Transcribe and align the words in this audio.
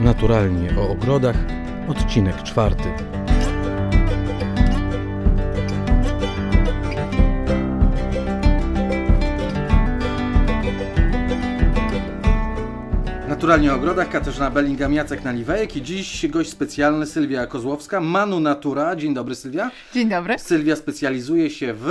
Naturalnie 0.00 0.78
o 0.78 0.88
ogrodach, 0.88 1.36
odcinek 1.88 2.42
czwarty. 2.42 2.82
Naturalnie 13.28 13.72
o 13.72 13.76
ogrodach, 13.76 14.10
Katarzyna 14.10 14.50
Bellingham, 14.50 14.92
Jacek 14.92 15.24
Naliwejek 15.24 15.76
i 15.76 15.82
dziś 15.82 16.28
gość 16.28 16.50
specjalny 16.50 17.06
Sylwia 17.06 17.46
Kozłowska, 17.46 18.00
Manu 18.00 18.40
Natura. 18.40 18.96
Dzień 18.96 19.14
dobry 19.14 19.34
Sylwia. 19.34 19.70
Dzień 19.94 20.08
dobry. 20.08 20.38
Sylwia 20.38 20.76
specjalizuje 20.76 21.50
się 21.50 21.74
w 21.74 21.86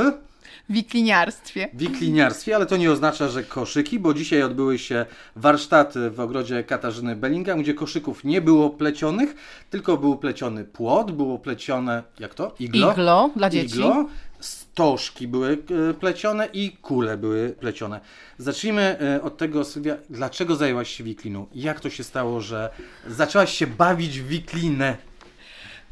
wikliniarstwie. 0.69 1.69
Wikliniarstwie, 1.73 2.55
ale 2.55 2.65
to 2.65 2.77
nie 2.77 2.91
oznacza, 2.91 3.27
że 3.27 3.43
koszyki, 3.43 3.99
bo 3.99 4.13
dzisiaj 4.13 4.43
odbyły 4.43 4.79
się 4.79 5.05
warsztaty 5.35 6.09
w 6.09 6.19
ogrodzie 6.19 6.63
Katarzyny 6.63 7.15
Bellingham, 7.15 7.61
gdzie 7.61 7.73
koszyków 7.73 8.23
nie 8.23 8.41
było 8.41 8.69
plecionych, 8.69 9.35
tylko 9.69 9.97
był 9.97 10.17
pleciony 10.17 10.65
płot, 10.65 11.11
było 11.11 11.39
plecione, 11.39 12.03
jak 12.19 12.33
to? 12.33 12.55
Iglo. 12.59 12.91
Iglo 12.91 13.29
dla 13.35 13.49
dzieci. 13.49 13.75
Iglo, 13.75 14.05
stożki 14.39 15.27
były 15.27 15.57
e, 15.89 15.93
plecione 15.93 16.49
i 16.53 16.71
kule 16.71 17.17
były 17.17 17.49
plecione. 17.59 17.99
Zacznijmy 18.37 18.81
e, 18.81 19.21
od 19.21 19.37
tego, 19.37 19.65
Sylwia, 19.65 19.97
dlaczego 20.09 20.55
zajęłaś 20.55 20.89
się 20.89 21.03
wikliną? 21.03 21.47
Jak 21.55 21.79
to 21.79 21.89
się 21.89 22.03
stało, 22.03 22.41
że 22.41 22.69
zaczęłaś 23.07 23.57
się 23.57 23.67
bawić 23.67 24.19
w 24.19 24.27
wiklinę? 24.27 24.97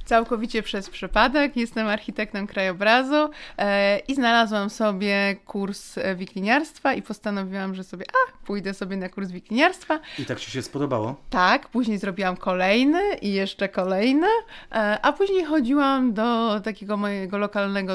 Całkowicie 0.08 0.64
przez 0.64 0.90
przypadek. 0.90 1.56
Jestem 1.56 1.88
architektem 1.88 2.48
krajobrazu 2.48 3.30
e, 3.58 4.00
i 4.00 4.16
znalazłam 4.16 4.70
sobie 4.70 5.36
kurs 5.46 5.98
e, 5.98 6.16
wikliniarstwa 6.16 6.94
i 6.94 7.02
postanowiłam, 7.02 7.76
że 7.76 7.84
sobie, 7.84 8.06
a, 8.10 8.46
pójdę 8.46 8.74
sobie 8.74 8.98
na 8.98 9.10
kurs 9.10 9.32
wikliniarstwa. 9.32 10.00
I 10.20 10.26
tak 10.26 10.40
Ci 10.40 10.52
się 10.52 10.62
spodobało? 10.62 11.16
Tak, 11.30 11.70
później 11.70 11.98
zrobiłam 11.98 12.38
kolejny 12.38 13.02
i 13.22 13.34
jeszcze 13.34 13.70
kolejny, 13.70 14.28
e, 14.72 15.00
a 15.02 15.14
później 15.14 15.46
chodziłam 15.46 16.14
do 16.14 16.60
takiego 16.60 16.98
mojego 16.98 17.38
lokalnego, 17.38 17.94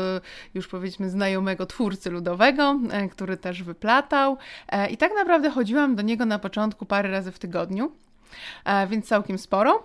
już 0.54 0.68
powiedzmy 0.68 1.10
znajomego 1.10 1.66
twórcy 1.66 2.10
ludowego, 2.10 2.80
e, 2.90 3.08
który 3.08 3.36
też 3.36 3.62
wyplatał 3.62 4.36
e, 4.68 4.90
i 4.90 4.96
tak 4.96 5.12
naprawdę 5.14 5.50
chodziłam 5.50 5.96
do 5.96 6.02
niego 6.02 6.26
na 6.26 6.38
początku 6.38 6.86
parę 6.86 7.10
razy 7.10 7.32
w 7.32 7.38
tygodniu, 7.38 7.92
e, 8.64 8.86
więc 8.86 9.08
całkiem 9.08 9.38
sporo. 9.38 9.82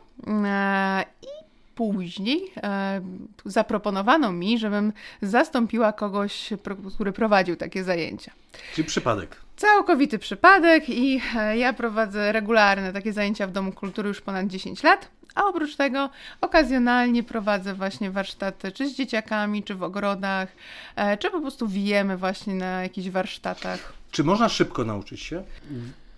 I 1.22 1.47
później 1.78 2.52
e, 2.64 3.02
zaproponowano 3.46 4.32
mi, 4.32 4.60
żebym 4.60 4.94
zastąpiła 5.22 5.94
kogoś, 5.94 6.50
który 6.96 7.12
prowadził 7.12 7.56
takie 7.56 7.84
zajęcia. 7.84 8.32
Czyli 8.74 8.88
przypadek. 8.88 9.36
Całkowity 9.56 10.20
przypadek 10.20 10.90
i 10.90 11.22
e, 11.36 11.58
ja 11.58 11.74
prowadzę 11.74 12.32
regularne 12.32 12.94
takie 12.94 13.14
zajęcia 13.14 13.48
w 13.48 13.52
Domu 13.52 13.72
Kultury 13.72 14.08
już 14.08 14.22
ponad 14.22 14.48
10 14.48 14.84
lat. 14.84 15.10
A 15.36 15.46
oprócz 15.46 15.76
tego 15.76 16.10
okazjonalnie 16.42 17.24
prowadzę 17.24 17.74
właśnie 17.74 18.12
warsztaty, 18.12 18.72
czy 18.72 18.90
z 18.90 18.96
dzieciakami, 18.96 19.64
czy 19.64 19.76
w 19.76 19.84
ogrodach, 19.84 20.50
e, 20.96 21.18
czy 21.18 21.32
po 21.32 21.42
prostu 21.42 21.68
wijemy 21.68 22.18
właśnie 22.18 22.56
na 22.56 22.84
jakichś 22.84 23.10
warsztatach. 23.10 23.94
Czy 24.12 24.24
można 24.24 24.50
szybko 24.50 24.84
nauczyć 24.84 25.20
się 25.20 25.44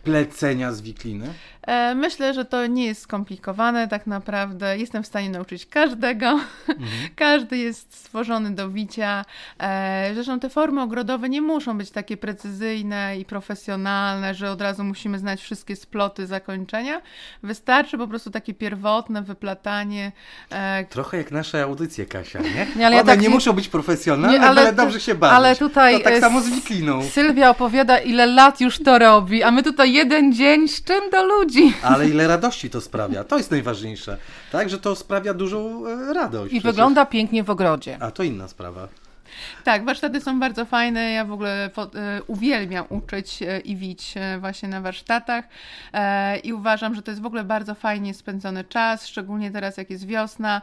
plecenia 0.03 0.71
z 0.71 0.81
wikliny? 0.81 1.33
E, 1.69 1.95
myślę, 1.95 2.33
że 2.33 2.45
to 2.45 2.67
nie 2.67 2.85
jest 2.85 3.01
skomplikowane, 3.01 3.87
tak 3.87 4.07
naprawdę 4.07 4.77
jestem 4.77 5.03
w 5.03 5.07
stanie 5.07 5.29
nauczyć 5.29 5.65
każdego. 5.65 6.25
Mhm. 6.29 6.89
Każdy 7.15 7.57
jest 7.57 7.95
stworzony 7.95 8.51
do 8.51 8.69
wicia. 8.69 9.25
E, 9.59 10.11
zresztą 10.13 10.39
te 10.39 10.49
formy 10.49 10.81
ogrodowe 10.81 11.29
nie 11.29 11.41
muszą 11.41 11.77
być 11.77 11.91
takie 11.91 12.17
precyzyjne 12.17 13.17
i 13.19 13.25
profesjonalne, 13.25 14.33
że 14.33 14.51
od 14.51 14.61
razu 14.61 14.83
musimy 14.83 15.19
znać 15.19 15.41
wszystkie 15.41 15.75
sploty 15.75 16.27
zakończenia. 16.27 17.01
Wystarczy 17.43 17.97
po 17.97 18.07
prostu 18.07 18.31
takie 18.31 18.53
pierwotne 18.53 19.21
wyplatanie. 19.21 20.11
E, 20.51 20.85
Trochę 20.85 21.17
jak 21.17 21.31
nasze 21.31 21.63
audycje, 21.63 22.05
Kasia, 22.05 22.39
nie? 22.39 22.67
nie 22.75 22.85
ale 22.87 22.95
One 22.95 23.05
tak 23.05 23.21
nie, 23.21 23.27
nie, 23.27 23.33
muszą 23.33 23.53
być 23.53 23.67
profesjonalne, 23.67 24.39
nie, 24.39 24.45
ale, 24.45 24.61
ale 24.61 24.73
dobrze 24.73 24.99
się 24.99 25.15
bawić. 25.15 25.37
Ale 25.37 25.55
tutaj 25.55 25.97
to 25.97 26.03
tak 26.03 26.19
samo 26.19 26.41
z 26.41 26.49
wikliną. 26.49 27.03
Sylwia 27.03 27.49
opowiada, 27.49 27.97
ile 27.97 28.25
lat 28.25 28.61
już 28.61 28.79
to 28.83 28.99
robi, 28.99 29.43
a 29.43 29.51
my 29.51 29.63
tutaj 29.63 29.93
jeden 29.93 30.33
dzień 30.33 30.67
z 30.67 30.83
czym 30.83 31.09
do 31.11 31.23
ludzi? 31.23 31.58
Ludzi. 31.59 31.73
Ale 31.83 32.09
ile 32.09 32.27
radości 32.27 32.69
to 32.69 32.81
sprawia, 32.81 33.23
to 33.23 33.37
jest 33.37 33.51
najważniejsze. 33.51 34.17
Tak, 34.51 34.69
że 34.69 34.79
to 34.79 34.95
sprawia 34.95 35.33
dużą 35.33 35.87
e, 35.87 36.13
radość. 36.13 36.53
I 36.53 36.59
przecież. 36.59 36.71
wygląda 36.75 37.05
pięknie 37.05 37.43
w 37.43 37.49
ogrodzie. 37.49 37.97
A 38.01 38.11
to 38.11 38.23
inna 38.23 38.47
sprawa. 38.47 38.87
Tak, 39.63 39.85
warsztaty 39.85 40.21
są 40.21 40.39
bardzo 40.39 40.65
fajne. 40.65 41.11
Ja 41.11 41.25
w 41.25 41.31
ogóle 41.31 41.69
po, 41.75 41.83
e, 41.83 42.23
uwielbiam 42.27 42.85
uczyć 42.89 43.41
e, 43.41 43.59
i 43.59 43.75
wić 43.75 44.13
e, 44.17 44.39
właśnie 44.39 44.69
na 44.69 44.81
warsztatach 44.81 45.45
i 46.43 46.53
uważam, 46.53 46.95
że 46.95 47.01
to 47.01 47.11
jest 47.11 47.21
w 47.21 47.25
ogóle 47.25 47.43
bardzo 47.43 47.75
fajnie 47.75 48.13
spędzony 48.13 48.63
czas, 48.63 49.07
szczególnie 49.07 49.51
teraz 49.51 49.77
jak 49.77 49.89
jest 49.89 50.07
wiosna. 50.07 50.61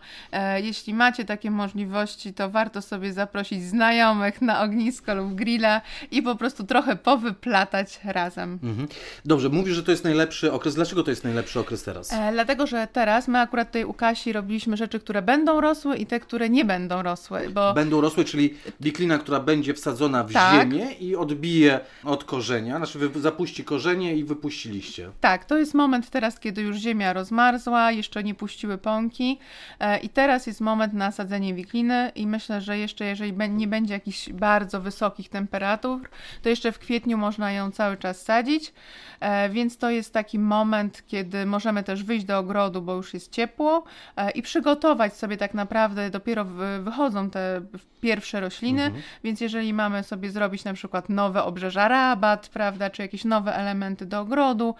Jeśli 0.62 0.94
macie 0.94 1.24
takie 1.24 1.50
możliwości, 1.50 2.34
to 2.34 2.50
warto 2.50 2.82
sobie 2.82 3.12
zaprosić 3.12 3.64
znajomych 3.64 4.42
na 4.42 4.62
ognisko 4.62 5.14
lub 5.14 5.34
grilla 5.34 5.80
i 6.10 6.22
po 6.22 6.36
prostu 6.36 6.64
trochę 6.64 6.96
powyplatać 6.96 8.00
razem. 8.04 8.58
Mhm. 8.62 8.88
Dobrze, 9.24 9.48
mówisz, 9.48 9.74
że 9.74 9.82
to 9.82 9.90
jest 9.90 10.04
najlepszy 10.04 10.52
okres. 10.52 10.74
Dlaczego 10.74 11.02
to 11.02 11.10
jest 11.10 11.24
najlepszy 11.24 11.60
okres 11.60 11.82
teraz? 11.82 12.12
E, 12.12 12.32
dlatego, 12.32 12.66
że 12.66 12.88
teraz 12.92 13.28
my 13.28 13.40
akurat 13.40 13.68
tutaj 13.68 13.84
u 13.84 13.92
Kasi 13.92 14.32
robiliśmy 14.32 14.76
rzeczy, 14.76 15.00
które 15.00 15.22
będą 15.22 15.60
rosły 15.60 15.96
i 15.96 16.06
te, 16.06 16.20
które 16.20 16.50
nie 16.50 16.64
będą 16.64 17.02
rosły. 17.02 17.50
Bo... 17.50 17.74
Będą 17.74 18.00
rosły, 18.00 18.24
czyli 18.24 18.54
wiklina, 18.80 19.18
która 19.18 19.40
będzie 19.40 19.74
wsadzona 19.74 20.24
w 20.24 20.32
tak. 20.32 20.62
ziemię 20.62 20.92
i 20.92 21.16
odbije 21.16 21.80
od 22.04 22.24
korzenia, 22.24 22.76
znaczy 22.76 23.10
zapuści 23.14 23.64
korzenie 23.64 24.16
i 24.16 24.24
wypuści 24.24 24.68
liście. 24.68 25.10
Tak, 25.20 25.44
to 25.44 25.58
jest 25.58 25.74
moment 25.74 26.10
teraz, 26.10 26.40
kiedy 26.40 26.62
już 26.62 26.76
ziemia 26.76 27.12
rozmarzła, 27.12 27.92
jeszcze 27.92 28.24
nie 28.24 28.34
puściły 28.34 28.78
pąki 28.78 29.38
e, 29.80 29.98
i 29.98 30.08
teraz 30.08 30.46
jest 30.46 30.60
moment 30.60 30.92
na 30.92 31.12
sadzenie 31.12 31.54
wikliny 31.54 32.12
i 32.14 32.26
myślę, 32.26 32.60
że 32.60 32.78
jeszcze 32.78 33.04
jeżeli 33.04 33.32
nie 33.48 33.68
będzie 33.68 33.94
jakichś 33.94 34.28
bardzo 34.30 34.80
wysokich 34.80 35.28
temperatur, 35.28 36.08
to 36.42 36.48
jeszcze 36.48 36.72
w 36.72 36.78
kwietniu 36.78 37.18
można 37.18 37.52
ją 37.52 37.70
cały 37.70 37.96
czas 37.96 38.22
sadzić, 38.22 38.72
e, 39.20 39.48
więc 39.48 39.78
to 39.78 39.90
jest 39.90 40.12
taki 40.12 40.38
moment, 40.38 41.02
kiedy 41.06 41.46
możemy 41.46 41.82
też 41.82 42.04
wyjść 42.04 42.26
do 42.26 42.38
ogrodu, 42.38 42.82
bo 42.82 42.94
już 42.94 43.14
jest 43.14 43.32
ciepło 43.32 43.84
e, 44.16 44.30
i 44.30 44.42
przygotować 44.42 45.16
sobie 45.16 45.36
tak 45.36 45.54
naprawdę, 45.54 46.10
dopiero 46.10 46.44
wychodzą 46.80 47.30
te 47.30 47.60
pierwsze 48.00 48.40
rośliny, 48.46 48.82
mhm. 48.82 49.02
więc 49.24 49.40
jeżeli 49.40 49.74
mamy 49.74 50.02
sobie 50.02 50.30
zrobić 50.30 50.64
na 50.64 50.72
przykład 50.72 51.08
nowe 51.08 51.44
obrzeża 51.44 51.88
rabat, 51.88 52.48
prawda, 52.48 52.90
czy 52.90 53.02
jakieś 53.02 53.24
nowe 53.24 53.56
elementy 53.56 54.06
do 54.06 54.20
ogrodu, 54.20 54.74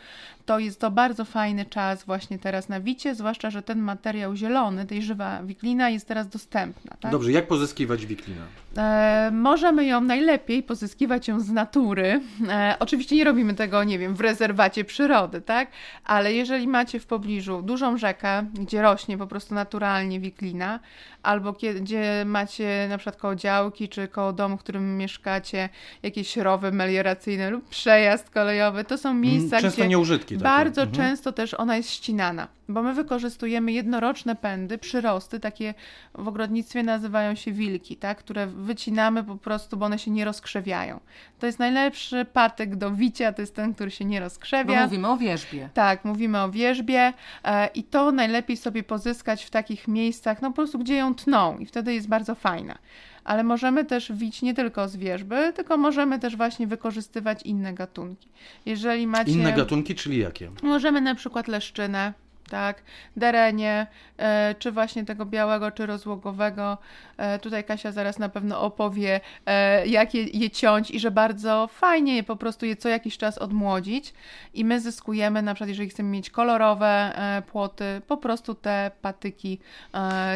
to 0.47 0.59
jest 0.59 0.81
to 0.81 0.91
bardzo 0.91 1.25
fajny 1.25 1.65
czas 1.65 2.05
właśnie 2.05 2.39
teraz 2.39 2.69
na 2.69 2.81
wicie, 2.81 3.15
zwłaszcza, 3.15 3.51
że 3.51 3.62
ten 3.62 3.79
materiał 3.79 4.37
zielony, 4.37 4.87
tej 4.87 5.03
żywa 5.03 5.43
wiklina 5.43 5.91
jest 5.91 6.09
teraz 6.09 6.29
dostępna. 6.29 6.97
Tak? 7.01 7.12
Dobrze, 7.12 7.33
jak 7.33 7.47
pozyskiwać 7.47 8.07
wiklinę? 8.07 8.43
E, 8.77 9.31
możemy 9.33 9.84
ją 9.84 10.01
najlepiej 10.01 10.62
pozyskiwać 10.62 11.29
ją 11.29 11.41
z 11.41 11.51
natury. 11.51 12.21
E, 12.49 12.77
oczywiście 12.79 13.17
nie 13.17 13.25
robimy 13.25 13.55
tego, 13.55 13.84
nie 13.84 13.99
wiem, 13.99 14.15
w 14.15 14.21
rezerwacie 14.21 14.84
przyrody, 14.84 15.41
tak? 15.41 15.69
Ale 16.05 16.33
jeżeli 16.33 16.69
macie 16.69 17.01
w 17.01 17.07
pobliżu 17.07 17.63
dużą 17.63 17.99
rzekę, 17.99 18.47
gdzie 18.55 18.83
rośnie 18.83 19.19
po 19.19 19.27
prostu 19.27 19.55
naturalnie 19.55 20.21
wiklina, 20.21 20.81
albo 21.23 21.55
gdzie 21.81 22.25
macie 22.27 22.87
na 22.89 22.99
przykład 22.99 23.17
koło 23.17 23.34
działki, 23.34 23.89
czy 23.89 24.09
koło 24.09 24.33
domu, 24.33 24.57
w 24.57 24.61
którym 24.61 24.97
mieszkacie, 24.97 25.69
jakieś 26.03 26.37
rowy 26.37 26.73
melioracyjne 26.73 27.51
lub 27.51 27.69
przejazd 27.69 28.31
kolejowy, 28.31 28.84
to 28.84 28.99
są 28.99 29.15
miejsca, 29.15 29.61
Często 29.61 29.81
gdzie 29.81 29.89
nieużytki 29.89 30.36
takie. 30.39 30.57
bardzo 30.57 30.83
mhm. 30.83 30.97
często 30.97 31.33
też 31.33 31.55
ona 31.55 31.77
jest 31.77 31.91
ścinana 31.91 32.49
bo 32.69 32.83
my 32.83 32.95
wykorzystujemy 32.95 33.73
jednoroczne 33.73 34.37
pędy, 34.37 34.79
przyrosty, 34.79 35.41
takie 35.41 35.75
w 36.15 36.29
ogrodnictwie 36.29 36.83
nazywają 36.83 37.35
się 37.35 37.53
wilki, 37.53 37.97
tak, 37.97 38.19
które 38.19 38.47
wycinamy 38.47 39.25
po 39.25 39.37
prostu, 39.37 39.77
bo 39.77 39.87
one 39.87 39.99
się 39.99 40.11
nie 40.11 40.25
rozkrzewiają. 40.25 41.01
To 41.39 41.47
jest 41.47 41.59
najlepszy 41.59 42.25
patyk 42.25 42.77
do 42.77 42.91
wicia, 42.91 43.33
to 43.33 43.43
jest 43.43 43.55
ten, 43.55 43.75
który 43.75 43.91
się 43.91 44.05
nie 44.05 44.21
rozkrzewia. 44.21 44.77
Bo 44.77 44.84
mówimy 44.84 45.09
o 45.09 45.16
wierzbie. 45.16 45.69
Tak, 45.75 46.05
mówimy 46.05 46.43
o 46.43 46.51
wierzbie 46.51 47.13
e, 47.45 47.66
i 47.66 47.84
to 47.84 48.13
najlepiej 48.13 48.57
sobie 48.57 48.83
pozyskać 48.83 49.45
w 49.45 49.51
takich 49.51 49.89
miejscach, 49.89 50.43
no 50.43 50.49
po 50.51 50.55
prostu 50.55 50.78
gdzie 50.78 50.97
ją 50.97 51.15
tną 51.15 51.59
i 51.59 51.66
wtedy 51.66 51.95
jest 51.95 52.09
bardzo 52.09 52.34
fajna 52.34 52.78
ale 53.27 53.45
możemy 53.45 53.84
też 53.84 54.13
wić 54.13 54.43
nie 54.43 54.55
tylko 54.55 54.89
z 54.89 54.97
wierzby, 54.97 55.53
tylko 55.57 55.77
możemy 55.77 56.19
też 56.19 56.37
właśnie 56.37 56.67
wykorzystywać 56.67 57.43
inne 57.43 57.75
gatunki. 57.75 58.28
Jeżeli 58.67 59.07
macie... 59.07 59.33
Inne 59.33 59.53
gatunki, 59.53 59.95
czyli 59.95 60.19
jakie? 60.19 60.51
Możemy 60.63 61.01
na 61.01 61.15
przykład 61.15 61.49
leszczynę, 61.49 62.13
tak, 62.51 62.83
derenie, 63.16 63.87
e, 64.19 64.54
czy 64.59 64.72
właśnie 64.72 65.04
tego 65.04 65.27
białego, 65.27 65.71
czy 65.71 65.87
rozłogowego. 65.87 66.78
E, 67.16 67.39
tutaj 67.39 67.65
Kasia 67.65 67.93
zaraz 67.93 68.19
na 68.19 68.28
pewno 68.28 68.60
opowie, 68.60 69.21
e, 69.47 69.87
jak 69.87 70.15
je, 70.15 70.25
je 70.25 70.51
ciąć 70.51 70.91
i 70.91 71.01
że 71.01 71.10
bardzo 71.10 71.69
fajnie 71.72 72.16
je 72.16 72.22
po 72.22 72.37
prostu 72.37 72.66
je 72.66 72.77
co 72.77 72.89
jakiś 72.89 73.19
czas 73.19 73.39
odmłodzić 73.39 74.15
i 74.54 74.65
my 74.65 74.81
zyskujemy, 74.81 75.43
na 75.43 75.54
przykład 75.54 75.69
jeżeli 75.69 75.89
chcemy 75.89 76.09
mieć 76.09 76.31
kolorowe 76.31 77.13
płoty, 77.53 78.03
po 78.07 78.16
prostu 78.16 78.54
te 78.54 78.91
patyki 79.03 79.59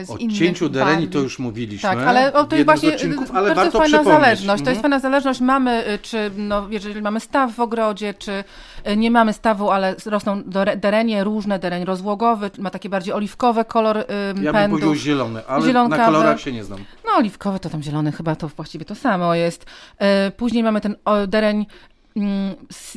z 0.02 0.10
o 0.10 0.16
innych 0.16 0.36
O 0.36 0.38
cięciu 0.38 0.68
dereni 0.68 1.08
to 1.08 1.18
już 1.18 1.38
mówiliśmy. 1.38 1.88
Tak, 1.88 1.98
ale 1.98 2.32
o, 2.32 2.44
to 2.44 2.56
jest 2.56 2.66
właśnie 2.66 2.88
odcinków, 2.88 3.30
ale 3.34 3.54
bardzo 3.54 3.78
fajna 3.78 4.04
zależność. 4.04 4.60
Mhm. 4.60 4.64
To 4.64 4.70
jest 4.70 4.78
mhm. 4.78 4.82
fajna 4.82 4.98
zależność. 4.98 5.40
Mamy, 5.40 5.88
y, 5.88 5.98
czy 5.98 6.30
no, 6.36 6.66
jeżeli 6.70 7.02
mamy 7.02 7.20
staw 7.20 7.54
w 7.54 7.60
ogrodzie, 7.60 8.14
czy 8.14 8.44
y, 8.88 8.96
nie 8.96 9.10
mamy 9.10 9.32
stawu, 9.32 9.70
ale 9.70 9.94
rosną 10.06 10.42
derenie 10.76 11.24
różne, 11.24 11.58
dereń 11.58 11.84
roz 11.84 11.99
rozłogowy, 12.00 12.50
ma 12.58 12.70
takie 12.70 12.88
bardziej 12.88 13.14
oliwkowe 13.14 13.64
kolor 13.64 13.98
y, 13.98 14.04
Ja 14.08 14.34
bym 14.34 14.52
pędów. 14.52 14.80
powiedział 14.80 14.94
zielony, 14.94 15.46
ale 15.46 15.66
Zielonkawe. 15.66 16.02
na 16.02 16.06
kolorach 16.06 16.40
się 16.40 16.52
nie 16.52 16.64
znam. 16.64 16.78
No 17.06 17.12
oliwkowy 17.18 17.60
to 17.60 17.70
tam 17.70 17.82
zielony 17.82 18.12
chyba 18.12 18.36
to 18.36 18.48
właściwie 18.48 18.84
to 18.84 18.94
samo 18.94 19.34
jest. 19.34 19.66
E, 19.98 20.30
Później 20.30 20.62
mamy 20.62 20.80
ten 20.80 20.96
o, 21.04 21.26
dereń 21.26 21.66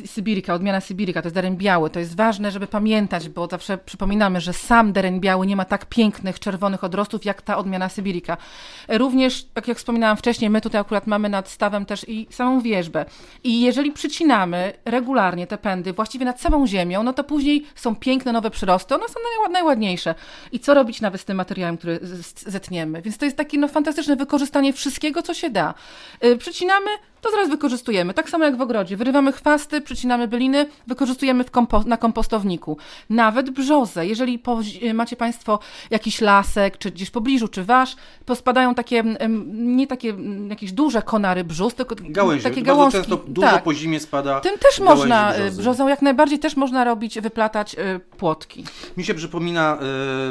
Sybirika, 0.06 0.54
odmiana 0.54 0.80
Sybirika, 0.80 1.22
to 1.22 1.26
jest 1.26 1.34
dereń 1.34 1.56
biały. 1.56 1.90
To 1.90 2.00
jest 2.00 2.16
ważne, 2.16 2.50
żeby 2.50 2.66
pamiętać, 2.66 3.28
bo 3.28 3.46
zawsze 3.46 3.78
przypominamy, 3.78 4.40
że 4.40 4.52
sam 4.52 4.92
dereń 4.92 5.20
biały 5.20 5.46
nie 5.46 5.56
ma 5.56 5.64
tak 5.64 5.86
pięknych 5.86 6.40
czerwonych 6.40 6.84
odrostów, 6.84 7.24
jak 7.24 7.42
ta 7.42 7.56
odmiana 7.56 7.88
Sybirika. 7.88 8.36
Również, 8.88 9.44
tak 9.44 9.68
jak 9.68 9.78
wspominałam 9.78 10.16
wcześniej, 10.16 10.50
my 10.50 10.60
tutaj 10.60 10.80
akurat 10.80 11.06
mamy 11.06 11.28
nad 11.28 11.48
stawem 11.48 11.86
też 11.86 12.08
i 12.08 12.26
samą 12.30 12.60
wierzbę. 12.60 13.04
I 13.44 13.60
jeżeli 13.60 13.92
przycinamy 13.92 14.72
regularnie 14.84 15.46
te 15.46 15.58
pędy, 15.58 15.92
właściwie 15.92 16.24
nad 16.24 16.40
samą 16.40 16.66
ziemią, 16.66 17.02
no 17.02 17.12
to 17.12 17.24
później 17.24 17.66
są 17.74 17.96
piękne 17.96 18.32
nowe 18.32 18.50
przyrosty, 18.50 18.94
one 18.94 19.08
są 19.08 19.14
najła- 19.14 19.52
najładniejsze. 19.52 20.14
I 20.52 20.60
co 20.60 20.74
robić 20.74 21.00
nawet 21.00 21.20
z 21.20 21.24
tym 21.24 21.36
materiałem, 21.36 21.76
który 21.76 22.00
zetniemy? 22.36 23.02
Więc 23.02 23.18
to 23.18 23.24
jest 23.24 23.36
takie 23.36 23.58
no, 23.58 23.68
fantastyczne 23.68 24.16
wykorzystanie 24.16 24.72
wszystkiego, 24.72 25.22
co 25.22 25.34
się 25.34 25.50
da. 25.50 25.74
Yy, 26.22 26.36
przycinamy, 26.36 26.90
to 27.20 27.30
zaraz 27.30 27.48
wykorzystujemy. 27.48 28.14
Tak 28.14 28.30
samo 28.30 28.44
jak 28.44 28.56
w 28.56 28.60
ogrodzie. 28.60 28.96
Wyrywamy 29.04 29.32
chwasty, 29.32 29.80
przycinamy 29.80 30.28
byliny, 30.28 30.66
wykorzystujemy 30.86 31.44
kompo- 31.44 31.86
na 31.86 31.96
kompostowniku. 31.96 32.76
Nawet 33.10 33.50
brzozę. 33.50 34.06
Jeżeli 34.06 34.42
macie 34.94 35.16
Państwo 35.16 35.58
jakiś 35.90 36.20
lasek, 36.20 36.78
czy 36.78 36.90
gdzieś 36.90 37.08
w 37.08 37.12
pobliżu, 37.12 37.48
czy 37.48 37.64
wasz, 37.64 37.96
pospadają 38.26 38.74
takie, 38.74 38.98
em, 38.98 39.76
nie 39.76 39.86
takie 39.86 40.10
mm, 40.10 40.50
jakieś 40.50 40.72
duże 40.72 41.02
konary 41.02 41.44
brzus, 41.44 41.74
tylko 41.74 41.94
Gałęzie. 42.00 42.42
takie 42.44 42.62
Bardzo 42.62 42.76
gałązki. 42.76 42.98
często 43.00 43.16
dużo 43.16 43.48
tak. 43.48 43.62
po 43.62 43.74
zimie 43.74 44.00
spada 44.00 44.40
Tym 44.40 44.58
też 44.58 44.80
można, 44.80 45.34
y, 45.34 45.38
brzozy. 45.38 45.60
brzozą 45.62 45.88
jak 45.88 46.02
najbardziej 46.02 46.38
też 46.38 46.56
można 46.56 46.84
robić, 46.84 47.20
wyplatać 47.20 47.74
y, 47.74 48.00
płotki. 48.16 48.64
Mi 48.96 49.04
się 49.04 49.14
przypomina 49.14 49.78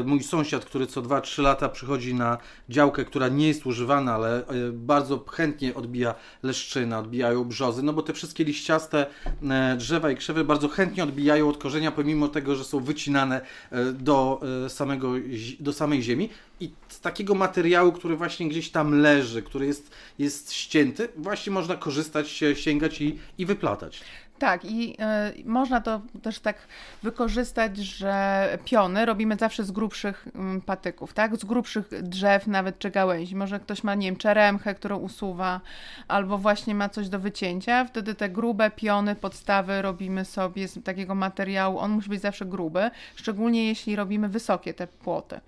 e, 0.01 0.03
mój 0.03 0.23
sąsiad, 0.23 0.65
który 0.65 0.87
co 0.87 1.01
2-3 1.01 1.41
lata 1.43 1.69
przychodzi 1.69 2.13
na 2.13 2.37
działkę, 2.69 3.05
która 3.05 3.27
nie 3.27 3.47
jest 3.47 3.65
używana, 3.65 4.13
ale 4.13 4.37
e, 4.37 4.43
bardzo 4.71 5.23
chętnie 5.31 5.75
odbija 5.75 6.15
leszczyna, 6.43 6.99
odbijają 6.99 7.43
brzozy, 7.45 7.83
no 7.83 7.93
bo 7.93 8.01
te 8.01 8.13
wszystkie 8.13 8.45
liściaste 8.63 9.05
e, 9.43 9.75
drzewa 9.77 10.11
i 10.11 10.15
krzewy 10.15 10.43
bardzo 10.43 10.67
chętnie 10.67 11.03
odbijają 11.03 11.49
od 11.49 11.57
korzenia, 11.57 11.91
pomimo 11.91 12.27
tego, 12.27 12.55
że 12.55 12.63
są 12.63 12.79
wycinane 12.79 13.41
e, 13.71 13.85
do, 13.85 14.41
e, 14.65 14.69
samego, 14.69 15.13
do 15.59 15.73
samej 15.73 16.03
ziemi. 16.03 16.29
I 16.59 16.71
z 16.87 16.99
takiego 16.99 17.35
materiału, 17.35 17.91
który 17.91 18.15
właśnie 18.15 18.49
gdzieś 18.49 18.69
tam 18.69 19.01
leży, 19.01 19.41
który 19.41 19.65
jest, 19.65 19.91
jest 20.19 20.53
ścięty, 20.53 21.09
właśnie 21.17 21.53
można 21.53 21.75
korzystać, 21.75 22.43
sięgać 22.53 23.01
i, 23.01 23.19
i 23.37 23.45
wyplatać. 23.45 24.01
Tak, 24.39 24.65
i 24.65 24.95
e, 24.99 25.33
można 25.45 25.81
to 25.81 26.01
też 26.21 26.39
tak 26.39 26.55
wykorzystać, 27.03 27.77
że 27.77 28.57
piony 28.65 29.05
robimy 29.05 29.35
zawsze 29.35 29.63
z 29.63 29.71
grubszych 29.71 30.27
mm, 30.35 30.61
patyków, 30.61 31.13
tak? 31.13 31.35
Z 31.35 31.45
grubszych 31.45 32.03
drzew 32.03 32.47
nawet 32.47 32.79
czy 32.79 32.91
gałęzi. 32.91 33.35
Może 33.35 33.59
ktoś 33.59 33.83
ma, 33.83 33.95
nie 33.95 34.07
wiem, 34.07 34.15
czeremchę, 34.15 34.75
którą 34.75 34.97
usuwa, 34.97 35.61
albo 36.07 36.37
właśnie 36.37 36.75
ma 36.75 36.89
coś 36.89 37.09
do 37.09 37.19
wycięcia. 37.19 37.85
Wtedy 37.85 38.15
te 38.15 38.29
grube 38.29 38.71
piony, 38.71 39.15
podstawy 39.15 39.81
robimy 39.81 40.25
sobie 40.25 40.67
z 40.67 40.83
takiego 40.83 41.15
materiału. 41.15 41.79
On 41.79 41.91
musi 41.91 42.09
być 42.09 42.21
zawsze 42.21 42.45
gruby, 42.45 42.91
szczególnie 43.15 43.67
jeśli 43.67 43.95
robimy 43.95 44.29
wysokie 44.29 44.73
te 44.73 44.87
płoty. 44.87 45.39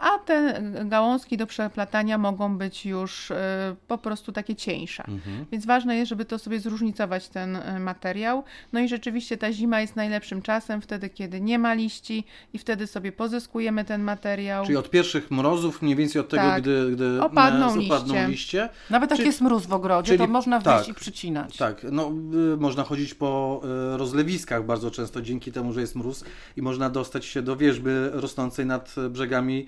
A 0.00 0.18
te 0.18 0.62
gałązki 0.84 1.36
do 1.36 1.46
przeplatania 1.46 2.18
mogą 2.18 2.58
być 2.58 2.86
już 2.86 3.30
e, 3.30 3.76
po 3.88 3.98
prostu 3.98 4.32
takie 4.32 4.56
cieńsze. 4.56 5.04
Więc 5.52 5.66
ważne 5.66 5.96
jest, 5.96 6.08
żeby 6.08 6.24
to 6.24 6.38
sobie 6.38 6.60
zróżnicować 6.60 7.28
ten 7.28 7.56
e, 7.56 7.78
materiał. 7.80 8.44
No 8.72 8.80
i 8.80 8.88
rzeczywiście 8.88 9.36
ta 9.36 9.52
zima 9.52 9.80
jest 9.80 9.96
najlepszym 9.96 10.42
czasem, 10.42 10.80
wtedy 10.80 11.10
kiedy 11.10 11.40
nie 11.40 11.58
ma 11.58 11.74
liści 11.74 12.24
i 12.52 12.58
wtedy 12.58 12.86
sobie 12.86 13.12
pozyskujemy 13.12 13.84
ten 13.84 14.02
materiał. 14.02 14.64
Czyli 14.64 14.76
od 14.76 14.90
pierwszych 14.90 15.30
mrozów, 15.30 15.82
mniej 15.82 15.96
więcej 15.96 16.20
od 16.20 16.28
tego, 16.28 16.42
Tak. 16.42 16.62
gdy, 16.62 16.90
gdy 16.92 17.22
Opadną 17.22 17.66
opadną 17.66 18.14
liście. 18.14 18.28
liście. 18.28 18.68
Nawet 18.90 19.10
jak 19.10 19.16
Czyli- 19.16 19.26
jest 19.28 19.40
mróz 19.40 19.66
w 19.66 19.72
ogrodzie, 19.72 20.06
czyli- 20.06 20.18
to 20.18 20.26
można 20.26 20.58
wyjść 20.60 20.78
tak, 20.78 20.88
i 20.88 20.94
przycinać. 20.94 21.56
Tak, 21.56 21.86
no 21.92 22.12
y, 22.54 22.56
można 22.56 22.84
chodzić 22.84 23.14
po 23.14 23.60
y, 23.94 23.96
rozlewiskach 23.96 24.66
bardzo 24.66 24.90
często 24.90 25.22
dzięki 25.22 25.52
temu, 25.52 25.72
że 25.72 25.80
jest 25.80 25.96
mróz 25.96 26.24
i 26.56 26.62
można 26.62 26.90
dostać 26.90 27.24
się 27.24 27.42
do 27.42 27.56
wierzby 27.56 28.10
rosnącej 28.12 28.66
nad 28.66 28.94
brzegami 29.10 29.66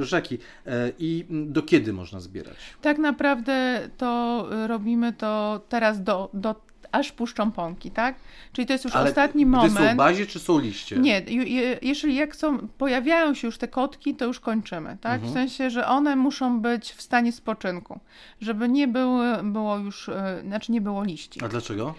rzeki. 0.00 0.38
E, 0.66 0.92
I 0.98 1.26
do 1.30 1.62
kiedy 1.62 1.92
można 1.92 2.20
zbierać? 2.20 2.56
Tak 2.82 2.98
naprawdę 2.98 3.88
to 3.96 4.46
robimy 4.66 5.12
to 5.12 5.60
teraz 5.68 6.02
do, 6.02 6.30
do 6.34 6.54
aż 6.94 7.12
puszczą 7.12 7.52
pąki, 7.52 7.90
tak? 7.90 8.14
Czyli 8.52 8.66
to 8.66 8.72
jest 8.72 8.84
już 8.84 8.96
ostatni 8.96 9.42
gdy 9.42 9.50
moment. 9.50 9.72
są 9.78 9.92
w 9.92 9.96
bazie, 9.96 10.26
czy 10.26 10.38
są 10.38 10.58
liście? 10.58 10.96
Nie, 10.96 11.20
je- 11.20 11.78
jeżeli 11.82 12.14
jak 12.14 12.36
są, 12.36 12.68
pojawiają 12.68 13.34
się 13.34 13.48
już 13.48 13.58
te 13.58 13.68
kotki, 13.68 14.14
to 14.14 14.24
już 14.24 14.40
kończymy, 14.40 14.96
tak? 15.00 15.14
Mhm. 15.14 15.30
W 15.30 15.34
sensie, 15.34 15.70
że 15.70 15.86
one 15.86 16.16
muszą 16.16 16.60
być 16.60 16.92
w 16.92 17.02
stanie 17.02 17.32
spoczynku, 17.32 18.00
żeby 18.40 18.68
nie 18.68 18.88
były, 18.88 19.42
było 19.42 19.76
już, 19.78 20.08
e, 20.08 20.42
znaczy 20.46 20.72
nie 20.72 20.80
było 20.80 21.04
liści. 21.04 21.44
A 21.44 21.48
dlaczego? 21.48 21.94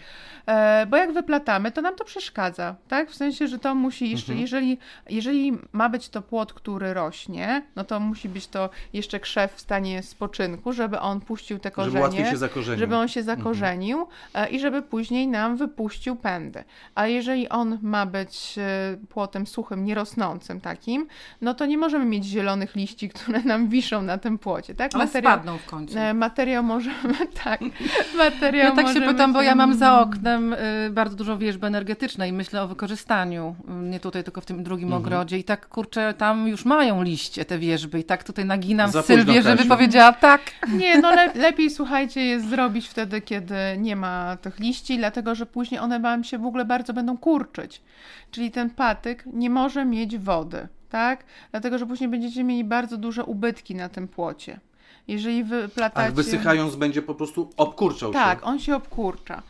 E, 0.47 0.85
bo 0.85 0.97
jak 0.97 1.13
wyplatamy, 1.13 1.71
to 1.71 1.81
nam 1.81 1.95
to 1.95 2.05
przeszkadza, 2.05 2.75
tak? 2.87 3.11
W 3.11 3.15
sensie, 3.15 3.47
że 3.47 3.59
to 3.59 3.75
musi 3.75 4.11
jeszcze, 4.11 4.31
Mhm. 4.31 4.41
jeżeli, 4.41 4.77
jeżeli 5.09 5.57
ma 5.71 5.89
być 5.89 6.09
to 6.09 6.21
płot, 6.21 6.53
który 6.53 6.93
rośnie, 6.93 7.61
no 7.75 7.83
to 7.83 7.99
musi 7.99 8.29
być 8.29 8.47
to 8.47 8.69
jeszcze 8.93 9.19
krzew 9.19 9.53
w 9.53 9.59
stanie 9.59 10.03
spoczynku, 10.03 10.73
żeby 10.73 10.99
on 10.99 11.21
puścił 11.21 11.59
te 11.59 11.71
korzenie. 11.71 11.91
Żeby 11.93 12.03
łatwiej 12.03 12.25
się 12.25 12.37
zakorzenił. 12.37 12.79
Żeby 12.79 12.95
on 12.95 13.07
się 13.07 13.23
zakorzenił 13.23 14.07
e, 14.33 14.49
i 14.49 14.59
żeby 14.59 14.81
później 14.85 15.27
nam 15.27 15.57
wypuścił 15.57 16.15
pędy. 16.15 16.63
A 16.95 17.07
jeżeli 17.07 17.49
on 17.49 17.79
ma 17.81 18.05
być 18.05 18.55
e, 18.57 18.97
płotem 19.09 19.47
suchym, 19.47 19.85
nierosnącym 19.85 20.61
takim, 20.61 21.07
no 21.41 21.53
to 21.53 21.65
nie 21.65 21.77
możemy 21.77 22.05
mieć 22.05 22.25
zielonych 22.25 22.75
liści, 22.75 23.09
które 23.13 23.39
nam 23.43 23.67
wiszą 23.67 24.01
na 24.01 24.17
tym 24.17 24.37
płocie, 24.37 24.75
tak? 24.75 24.95
Ale 24.95 25.07
spadną 25.07 25.57
w 25.57 25.65
końcu. 25.65 25.99
e, 25.99 26.13
materiał 26.13 26.63
możemy, 26.63 27.13
tak, 27.43 27.61
materiał 28.17 28.69
Ja 28.69 28.83
tak 28.83 28.93
się 28.93 29.01
pytam, 29.01 29.33
bo 29.33 29.41
ja 29.41 29.55
mam 29.55 29.73
za 29.73 30.01
oknem 30.01 30.53
y, 30.53 30.57
bardzo 30.91 31.15
dużo 31.15 31.37
wierzby 31.37 31.67
energetycznej 31.67 32.29
i 32.29 32.33
myślę 32.33 32.61
o 32.61 32.67
wykorzystaniu, 32.67 33.55
y, 33.69 33.71
nie 33.71 33.99
tutaj, 33.99 34.23
tylko 34.23 34.41
w 34.41 34.45
tym 34.45 34.63
drugim 34.63 34.85
Mhm. 34.87 35.03
ogrodzie 35.03 35.37
i 35.37 35.43
tak, 35.43 35.67
kurczę, 35.69 36.13
tam 36.17 36.47
już 36.47 36.65
mają 36.65 37.03
liście 37.03 37.45
te 37.45 37.59
wierzby 37.59 37.99
i 37.99 38.03
tak 38.03 38.23
tutaj 38.23 38.45
naginam 38.45 38.91
Za 38.91 39.01
Sylwię, 39.03 39.41
żeby 39.41 39.65
powiedziała 39.65 40.13
tak. 40.13 40.41
Nie, 40.67 40.97
no 41.01 41.11
le 41.11 41.33
lepiej 41.33 41.69
słuchajcie 41.69 42.25
jest 42.25 42.49
zrobić 42.49 42.87
wtedy, 42.87 43.21
kiedy 43.21 43.55
nie 43.77 43.95
ma 43.95 44.37
tych 44.41 44.59
liści, 44.59 44.74
dlatego 44.97 45.35
że 45.35 45.45
później 45.45 45.79
one 45.79 45.99
wam 45.99 46.23
się 46.23 46.37
w 46.37 46.45
ogóle 46.45 46.65
bardzo 46.65 46.93
będą 46.93 47.17
kurczyć. 47.17 47.81
Czyli 48.31 48.51
ten 48.51 48.69
patyk 48.69 49.25
nie 49.25 49.49
może 49.49 49.85
mieć 49.85 50.17
wody, 50.17 50.67
tak? 50.89 51.23
Dlatego, 51.51 51.77
że 51.77 51.85
później 51.85 52.09
będziecie 52.09 52.43
mieli 52.43 52.63
bardzo 52.63 52.97
duże 52.97 53.25
ubytki 53.25 53.75
na 53.75 53.89
tym 53.89 54.07
płocie. 54.07 54.59
Jeżeli 55.07 55.43
wyplatacie... 55.43 56.07
A 56.07 56.11
wysychając 56.11 56.75
będzie 56.75 57.01
po 57.01 57.15
prostu 57.15 57.49
obkurczał 57.57 58.09
się. 58.09 58.19
Tak, 58.19 58.47
on 58.47 58.59
się 58.59 58.75
obkurcza. 58.75 59.43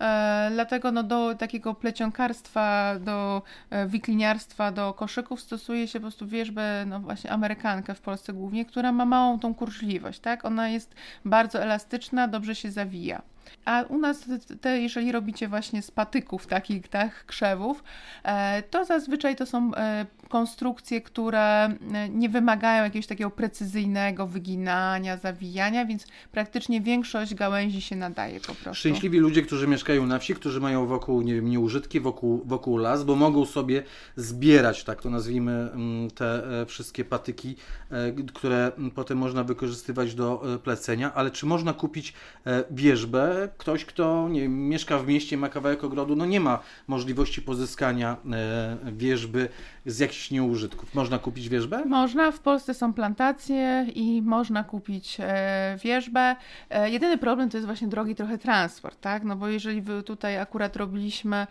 E, 0.00 0.50
dlatego 0.52 0.92
no, 0.92 1.02
do 1.02 1.34
takiego 1.34 1.74
plecionkarstwa, 1.74 2.94
do 3.00 3.42
e, 3.70 3.86
wikliniarstwa, 3.86 4.72
do 4.72 4.94
koszyków 4.94 5.40
stosuje 5.40 5.88
się 5.88 5.98
po 5.98 6.02
prostu 6.02 6.26
wierzbę, 6.26 6.84
no 6.86 7.00
właśnie 7.00 7.30
amerykankę 7.30 7.94
w 7.94 8.00
Polsce 8.00 8.32
głównie, 8.32 8.64
która 8.64 8.92
ma 8.92 9.04
małą 9.04 9.38
tą 9.38 9.54
kurczliwość, 9.54 10.20
tak? 10.20 10.44
Ona 10.44 10.68
jest 10.68 10.94
bardzo 11.24 11.62
elastyczna, 11.62 12.28
dobrze 12.28 12.54
się 12.54 12.70
zawija. 12.70 13.22
A 13.64 13.82
u 13.88 13.98
nas, 13.98 14.24
te, 14.60 14.80
jeżeli 14.80 15.12
robicie 15.12 15.48
właśnie 15.48 15.82
z 15.82 15.90
patyków 15.90 16.46
takich, 16.46 16.88
tak, 16.88 17.26
krzewów, 17.26 17.84
e, 18.24 18.62
to 18.62 18.84
zazwyczaj 18.84 19.36
to 19.36 19.46
są 19.46 19.74
e, 19.74 20.06
konstrukcje, 20.28 21.00
które 21.00 21.64
e, 21.64 22.08
nie 22.08 22.28
wymagają 22.28 22.84
jakiegoś 22.84 23.06
takiego 23.06 23.30
precyzyjnego 23.30 24.26
wyginania, 24.26 25.16
zawijania, 25.16 25.86
więc 25.86 26.06
praktycznie 26.32 26.80
większość 26.80 27.34
gałęzi 27.34 27.80
się 27.80 27.96
nadaje 27.96 28.40
po 28.40 28.54
prostu. 28.54 28.74
Szczęśliwi 28.74 29.18
ludzie, 29.18 29.42
którzy 29.42 29.68
mieszkają 29.68 30.06
na 30.06 30.18
wsi, 30.18 30.34
którzy 30.34 30.60
mają 30.60 30.86
wokół, 30.86 31.22
nie 31.22 31.34
wiem, 31.34 31.48
nieużytki, 31.48 32.00
wokół, 32.00 32.42
wokół 32.44 32.76
las, 32.76 33.04
bo 33.04 33.16
mogą 33.16 33.46
sobie 33.46 33.82
zbierać, 34.16 34.84
tak 34.84 35.02
to 35.02 35.10
nazwijmy, 35.10 35.52
mm, 35.52 36.10
te 36.10 36.42
wszystkie 36.66 37.04
patyki, 37.04 37.56
które 38.34 38.72
potem 38.94 39.18
można 39.18 39.44
wykorzystywać 39.44 40.14
do 40.14 40.42
plecenia, 40.62 41.14
ale 41.14 41.30
czy 41.30 41.46
można 41.46 41.72
kupić 41.72 42.14
e, 42.46 42.64
Ktoś, 43.48 43.84
kto 43.84 44.28
nie 44.28 44.40
wiem, 44.40 44.68
mieszka 44.68 44.98
w 44.98 45.06
mieście, 45.06 45.36
ma 45.36 45.48
kawałek 45.48 45.84
ogrodu, 45.84 46.16
no 46.16 46.26
nie 46.26 46.40
ma 46.40 46.58
możliwości 46.86 47.42
pozyskania 47.42 48.16
e, 48.32 48.92
wierzby 48.92 49.48
z 49.86 49.98
jakichś 49.98 50.30
nieużytków. 50.30 50.94
Można 50.94 51.18
kupić 51.18 51.48
wierzbę? 51.48 51.84
Można, 51.84 52.32
w 52.32 52.40
Polsce 52.40 52.74
są 52.74 52.92
plantacje 52.92 53.86
i 53.94 54.22
można 54.22 54.64
kupić 54.64 55.16
e, 55.20 55.78
wierzbę. 55.84 56.36
E, 56.70 56.90
jedyny 56.90 57.18
problem 57.18 57.50
to 57.50 57.56
jest 57.56 57.66
właśnie 57.66 57.88
drogi 57.88 58.14
trochę 58.14 58.38
transport, 58.38 59.00
tak? 59.00 59.24
No 59.24 59.36
bo 59.36 59.48
jeżeli 59.48 59.82
tutaj 60.04 60.38
akurat 60.38 60.76
robiliśmy 60.76 61.46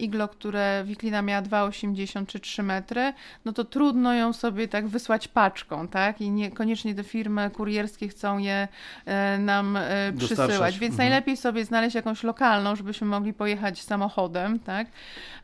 iglo, 0.00 0.28
które 0.28 0.82
wiklina 0.86 1.22
miała 1.22 1.42
2,80 1.42 2.26
czy 2.26 2.40
3 2.40 2.62
metry, 2.62 3.12
no 3.44 3.52
to 3.52 3.64
trudno 3.64 4.14
ją 4.14 4.32
sobie 4.32 4.68
tak 4.68 4.88
wysłać 4.88 5.28
paczką, 5.28 5.88
tak? 5.88 6.20
I 6.20 6.30
niekoniecznie 6.30 6.94
te 6.94 7.04
firmy 7.04 7.50
kurierskie 7.50 8.08
chcą 8.08 8.38
je 8.38 8.68
nam 9.38 9.78
przysyłać, 10.18 10.78
więc 10.78 10.93
Więc 10.94 10.98
najlepiej 10.98 11.36
sobie 11.36 11.64
znaleźć 11.64 11.94
jakąś 11.94 12.22
lokalną, 12.22 12.76
żebyśmy 12.76 13.06
mogli 13.06 13.32
pojechać 13.32 13.82
samochodem, 13.82 14.58
tak? 14.58 14.86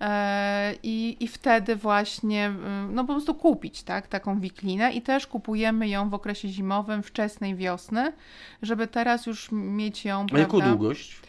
E, 0.00 0.75
I, 0.83 1.16
I 1.21 1.28
wtedy 1.28 1.76
właśnie, 1.76 2.49
y, 2.49 2.92
no 2.92 3.04
po 3.04 3.12
prostu 3.12 3.35
kupić, 3.35 3.83
tak? 3.83 4.07
Taką 4.07 4.40
wiklinę 4.40 4.92
i 4.92 5.02
też 5.02 5.26
kupujemy 5.26 5.88
ją 5.88 6.11
w 6.11 6.14
okresie 6.14 6.49
zimowym, 6.49 7.02
wczesnej 7.02 7.54
wiosny, 7.54 8.12
żeby 8.62 8.87
teraz 8.87 9.26
już 9.26 9.49
mieć 9.52 10.04
ją, 10.04 10.26
A 10.35 10.38
jaką 10.38 10.61
długość? 10.61 11.21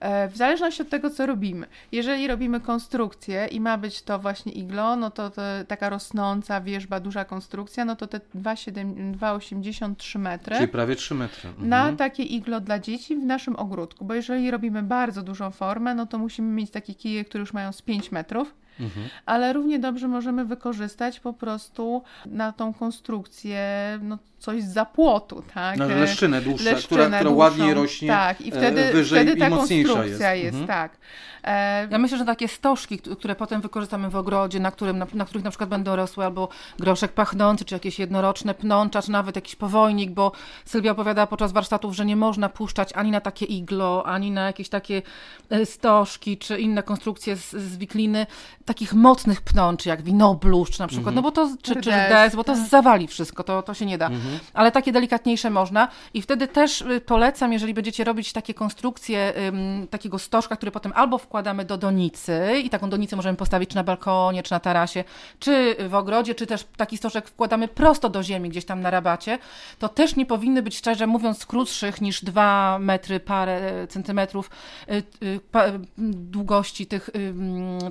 E, 0.00 0.28
W 0.28 0.36
zależności 0.36 0.82
od 0.82 0.88
tego, 0.88 1.10
co 1.10 1.26
robimy. 1.26 1.66
Jeżeli 1.92 2.26
robimy 2.28 2.60
konstrukcję 2.60 3.46
i 3.46 3.60
ma 3.60 3.78
być 3.78 4.02
to 4.02 4.18
właśnie 4.18 4.52
iglo, 4.52 4.96
no 4.96 5.10
to, 5.10 5.30
to 5.30 5.42
taka 5.68 5.88
rosnąca 5.88 6.60
wierzba, 6.60 7.00
duża 7.00 7.24
konstrukcja, 7.24 7.84
no 7.84 7.96
to 7.96 8.06
te 8.06 8.18
2,7 8.18 9.14
2,83 9.14 10.18
metry. 10.18 10.56
Czyli 10.56 10.68
prawie 10.68 10.96
3 10.96 11.14
metry. 11.14 11.48
Mhm. 11.48 11.68
Na 11.68 11.92
takie 11.92 12.22
iglo 12.22 12.60
dla 12.60 12.78
dzieci 12.78 13.16
w 13.16 13.24
naszym 13.24 13.56
ogródku, 13.56 14.04
bo 14.04 14.14
jeżeli 14.14 14.50
robimy 14.50 14.82
bardzo 14.82 15.22
dużą 15.22 15.50
formę, 15.50 15.94
no 15.94 16.06
to 16.06 16.18
musimy 16.18 16.52
mieć 16.52 16.70
takie 16.70 16.94
kije, 16.94 17.24
które 17.24 17.40
już 17.40 17.52
mają 17.52 17.72
z 17.72 17.82
5 17.82 18.12
metrów, 18.12 18.54
Mhm. 18.80 19.08
ale 19.26 19.52
równie 19.52 19.78
dobrze 19.78 20.08
możemy 20.08 20.44
wykorzystać 20.44 21.20
po 21.20 21.32
prostu 21.32 22.02
na 22.26 22.52
tą 22.52 22.74
konstrukcję 22.74 23.58
no, 24.02 24.18
coś 24.38 24.62
z 24.62 24.72
zapłotu, 24.72 25.42
tak? 25.54 25.76
No, 25.76 25.88
leszczynę 25.88 26.40
dłuższa, 26.40 26.64
leszczynę 26.64 26.86
która, 26.86 27.06
która 27.06 27.20
dłuższą. 27.30 27.36
ładniej 27.36 27.74
rośnie 27.74 28.08
Tak, 28.08 28.40
i 28.40 28.48
e, 28.48 28.52
wtedy, 28.56 28.92
wyżej 28.92 29.22
wtedy 29.24 29.36
i 29.38 29.40
ta 29.40 29.50
mocniejsza 29.50 29.92
konstrukcja 29.94 30.34
jest. 30.34 30.44
jest, 30.44 30.58
Mhm. 30.60 30.66
tak. 30.66 30.96
E, 31.44 31.88
Ja 31.90 31.98
myślę, 31.98 32.18
że 32.18 32.24
takie 32.24 32.48
stożki, 32.48 32.98
kt- 32.98 33.16
które 33.16 33.34
potem 33.36 33.60
wykorzystamy 33.60 34.10
w 34.10 34.16
ogrodzie, 34.16 34.60
na, 34.60 34.70
którym, 34.70 34.98
na, 34.98 35.06
na 35.14 35.24
których 35.24 35.44
na 35.44 35.50
przykład 35.50 35.70
będą 35.70 35.96
rosły 35.96 36.24
albo 36.24 36.48
groszek 36.78 37.12
pachnący, 37.12 37.64
czy 37.64 37.74
jakieś 37.74 37.98
jednoroczne 37.98 38.54
pnącza, 38.54 39.02
czy 39.02 39.10
nawet 39.10 39.36
jakiś 39.36 39.56
powojnik, 39.56 40.10
bo 40.10 40.32
Sylwia 40.64 40.90
opowiadała 40.92 41.26
podczas 41.26 41.52
warsztatów, 41.52 41.94
że 41.96 42.06
nie 42.06 42.16
można 42.16 42.48
puszczać 42.48 42.92
ani 42.92 43.10
na 43.10 43.20
takie 43.20 43.46
iglo, 43.46 44.06
ani 44.06 44.30
na 44.30 44.46
jakieś 44.46 44.68
takie 44.68 45.02
e, 45.50 45.66
stożki, 45.66 46.38
czy 46.38 46.58
inne 46.60 46.82
konstrukcje 46.82 47.36
z, 47.36 47.50
z 47.50 47.76
wikliny, 47.76 48.26
takich 48.64 48.94
mocnych 48.94 49.40
pnączy, 49.40 49.88
jak 49.88 50.02
winobluszcz 50.02 50.78
na 50.78 50.86
przykład, 50.86 51.14
no 51.14 51.22
bo 51.22 51.32
to, 51.32 51.50
czy, 51.62 51.80
czy 51.80 51.90
rdes, 51.90 52.36
bo 52.36 52.44
to 52.44 52.54
tak. 52.54 52.66
zawali 52.66 53.06
wszystko, 53.06 53.44
to, 53.44 53.62
to 53.62 53.74
się 53.74 53.86
nie 53.86 53.98
da. 53.98 54.06
Mhm. 54.06 54.38
Ale 54.54 54.72
takie 54.72 54.92
delikatniejsze 54.92 55.50
można 55.50 55.88
i 56.14 56.22
wtedy 56.22 56.48
też 56.48 56.80
y, 56.80 57.00
polecam, 57.00 57.52
jeżeli 57.52 57.74
będziecie 57.74 58.04
robić 58.04 58.32
takie 58.32 58.54
konstrukcje 58.54 59.32
ym, 59.48 59.86
takiego 59.90 60.18
stożka, 60.18 60.56
który 60.56 60.72
potem 60.72 60.92
albo 60.94 61.18
wkładamy 61.18 61.64
do 61.64 61.78
donicy 61.78 62.40
i 62.64 62.70
taką 62.70 62.90
donicę 62.90 63.16
możemy 63.16 63.36
postawić 63.36 63.70
czy 63.70 63.76
na 63.76 63.84
balkonie, 63.84 64.42
czy 64.42 64.50
na 64.50 64.60
tarasie, 64.60 65.04
czy 65.38 65.76
w 65.88 65.94
ogrodzie, 65.94 66.34
czy 66.34 66.46
też 66.46 66.66
taki 66.76 66.96
stożek 66.96 67.28
wkładamy 67.28 67.68
prosto 67.68 68.08
do 68.08 68.22
ziemi, 68.22 68.48
gdzieś 68.48 68.64
tam 68.64 68.80
na 68.80 68.90
rabacie, 68.90 69.38
to 69.78 69.88
też 69.88 70.16
nie 70.16 70.26
powinny 70.26 70.62
być, 70.62 70.76
szczerze 70.76 71.06
mówiąc, 71.06 71.46
krótszych 71.46 72.00
niż 72.00 72.24
2 72.24 72.78
metry, 72.78 73.20
parę 73.20 73.86
centymetrów 73.88 74.50
y, 74.90 75.02
y, 75.22 75.40
pa, 75.52 75.66
y, 75.66 75.72
długości 75.98 76.86
tych, 76.86 77.08
y, 77.08 77.34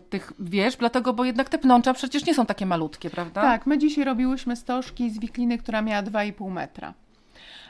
tych 0.10 0.34
wierzb, 0.60 0.80
dlatego, 0.80 1.14
bo 1.14 1.26
jednak 1.26 1.50
te 1.50 1.58
pnącza 1.58 1.94
przecież 1.94 2.26
nie 2.26 2.34
są 2.34 2.46
takie 2.46 2.66
malutkie, 2.66 3.10
prawda? 3.10 3.42
Tak, 3.42 3.66
my 3.66 3.78
dzisiaj 3.78 4.06
robiłyśmy 4.06 4.56
stożki 4.56 5.10
z 5.10 5.20
wikliny, 5.20 5.58
która 5.58 5.82
miała 5.82 6.04
2,5 6.04 6.52
metra. 6.52 6.94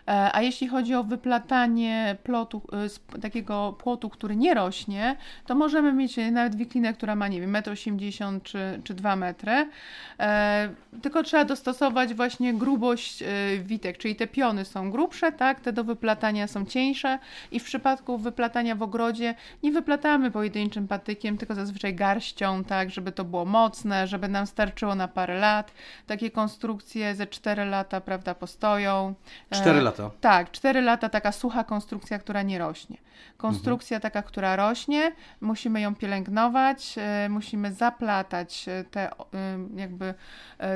E, 0.10 0.32
A 0.36 0.42
jeśli 0.42 0.68
chodzi 0.68 0.96
o 0.96 1.04
wyplatanie 1.04 2.16
plotu, 2.24 2.62
p- 2.62 3.20
takiego 3.20 3.74
płotu, 3.74 4.10
który 4.10 4.36
nie 4.36 4.54
rośnie, 4.54 5.16
to 5.46 5.56
możemy 5.56 5.94
mieć 5.94 6.18
nawet 6.32 6.56
wiklinę, 6.56 6.94
która 6.94 7.16
ma, 7.16 7.28
nie 7.28 7.42
wiem, 7.42 7.54
1,80 7.54 8.28
m 8.28 8.42
czy, 8.42 8.82
czy 8.84 8.94
2 8.94 9.16
metry. 9.16 9.70
E, 10.20 10.70
tylko 11.02 11.24
trzeba 11.24 11.46
dostosować 11.46 12.14
właśnie 12.14 12.54
grubość 12.54 13.24
witek, 13.64 13.98
czyli 13.98 14.16
te 14.16 14.28
piony 14.28 14.66
są 14.66 14.92
grubsze, 14.92 15.32
tak, 15.32 15.60
te 15.60 15.74
do 15.74 15.84
wyplatania 15.84 16.48
są 16.48 16.66
cieńsze 16.66 17.20
i 17.52 17.60
w 17.60 17.64
przypadku 17.64 18.18
wyplatania 18.18 18.76
w 18.76 18.82
ogrodzie 18.84 19.36
nie 19.64 19.72
wyplatamy 19.72 20.32
pojedynczym 20.32 20.88
patykiem, 20.88 21.38
tylko 21.38 21.56
zazwyczaj 21.56 21.96
garścią, 21.96 22.64
tak, 22.64 22.90
żeby 22.90 23.12
to 23.12 23.24
było 23.26 23.46
mocne, 23.46 24.08
żeby 24.08 24.28
nam 24.28 24.48
starczyło 24.48 24.96
na 24.96 25.08
parę 25.08 25.40
lat. 25.40 25.74
Takie 26.08 26.32
konstrukcje 26.32 27.16
ze 27.16 27.28
4 27.28 27.66
lata, 27.66 28.02
prawda, 28.02 28.36
postoją. 28.36 29.14
E, 29.52 29.56
4 29.56 29.82
lata. 29.82 29.99
Tak, 30.22 30.52
4 30.52 30.82
lata 30.82 31.10
taka 31.10 31.32
sucha 31.32 31.64
konstrukcja, 31.64 32.20
która 32.20 32.42
nie 32.42 32.60
rośnie. 32.60 32.98
Konstrukcja 33.38 33.98
Mhm. 33.98 34.12
taka, 34.12 34.28
która 34.28 34.56
rośnie, 34.56 35.12
musimy 35.42 35.82
ją 35.82 35.96
pielęgnować, 35.96 36.96
e, 36.98 37.30
musimy 37.30 37.74
zaplatać 37.74 38.66
e, 38.68 38.84
te 38.84 39.10
e, 39.12 39.16
jakby 39.76 40.14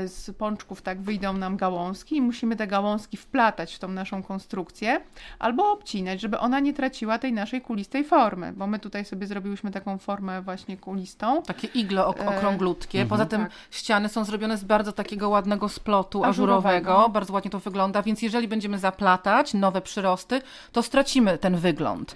z 0.05 0.37
pączków 0.37 0.81
tak 0.81 1.01
wyjdą 1.01 1.33
nam 1.33 1.57
gałązki 1.57 2.15
i 2.17 2.21
musimy 2.21 2.55
te 2.55 2.67
gałązki 2.67 3.17
wplatać 3.17 3.75
w 3.75 3.79
tą 3.79 3.87
naszą 3.87 4.23
konstrukcję 4.23 5.01
albo 5.39 5.71
obcinać, 5.71 6.21
żeby 6.21 6.39
ona 6.39 6.59
nie 6.59 6.73
traciła 6.73 7.17
tej 7.19 7.33
naszej 7.33 7.61
kulistej 7.61 8.03
formy, 8.03 8.53
bo 8.53 8.67
my 8.67 8.79
tutaj 8.79 9.05
sobie 9.05 9.27
zrobiłyśmy 9.27 9.71
taką 9.71 9.97
formę 9.97 10.41
właśnie 10.41 10.77
kulistą. 10.77 11.41
Takie 11.43 11.67
iglo 11.67 12.07
ok- 12.07 12.27
okrąglutkie. 12.37 13.01
mhm. 13.01 13.09
Poza 13.09 13.25
tym 13.25 13.41
Tak. 13.41 13.51
ściany 13.71 14.09
są 14.09 14.23
zrobione 14.25 14.57
z 14.57 14.63
bardzo 14.63 14.91
takiego 14.91 15.29
ładnego 15.29 15.69
splotu 15.69 16.23
Ażurowego. 16.23 16.67
ażurowego. 16.79 17.09
Bardzo 17.09 17.33
ładnie 17.33 17.51
to 17.51 17.59
wygląda, 17.59 18.01
więc 18.01 18.21
jeżeli 18.21 18.47
będziemy 18.47 18.79
zaplatać 18.79 19.53
nowe 19.53 19.81
przyrosty, 19.81 20.41
to 20.71 20.83
stracimy 20.83 21.37
ten 21.37 21.55
wygląd. 21.57 22.15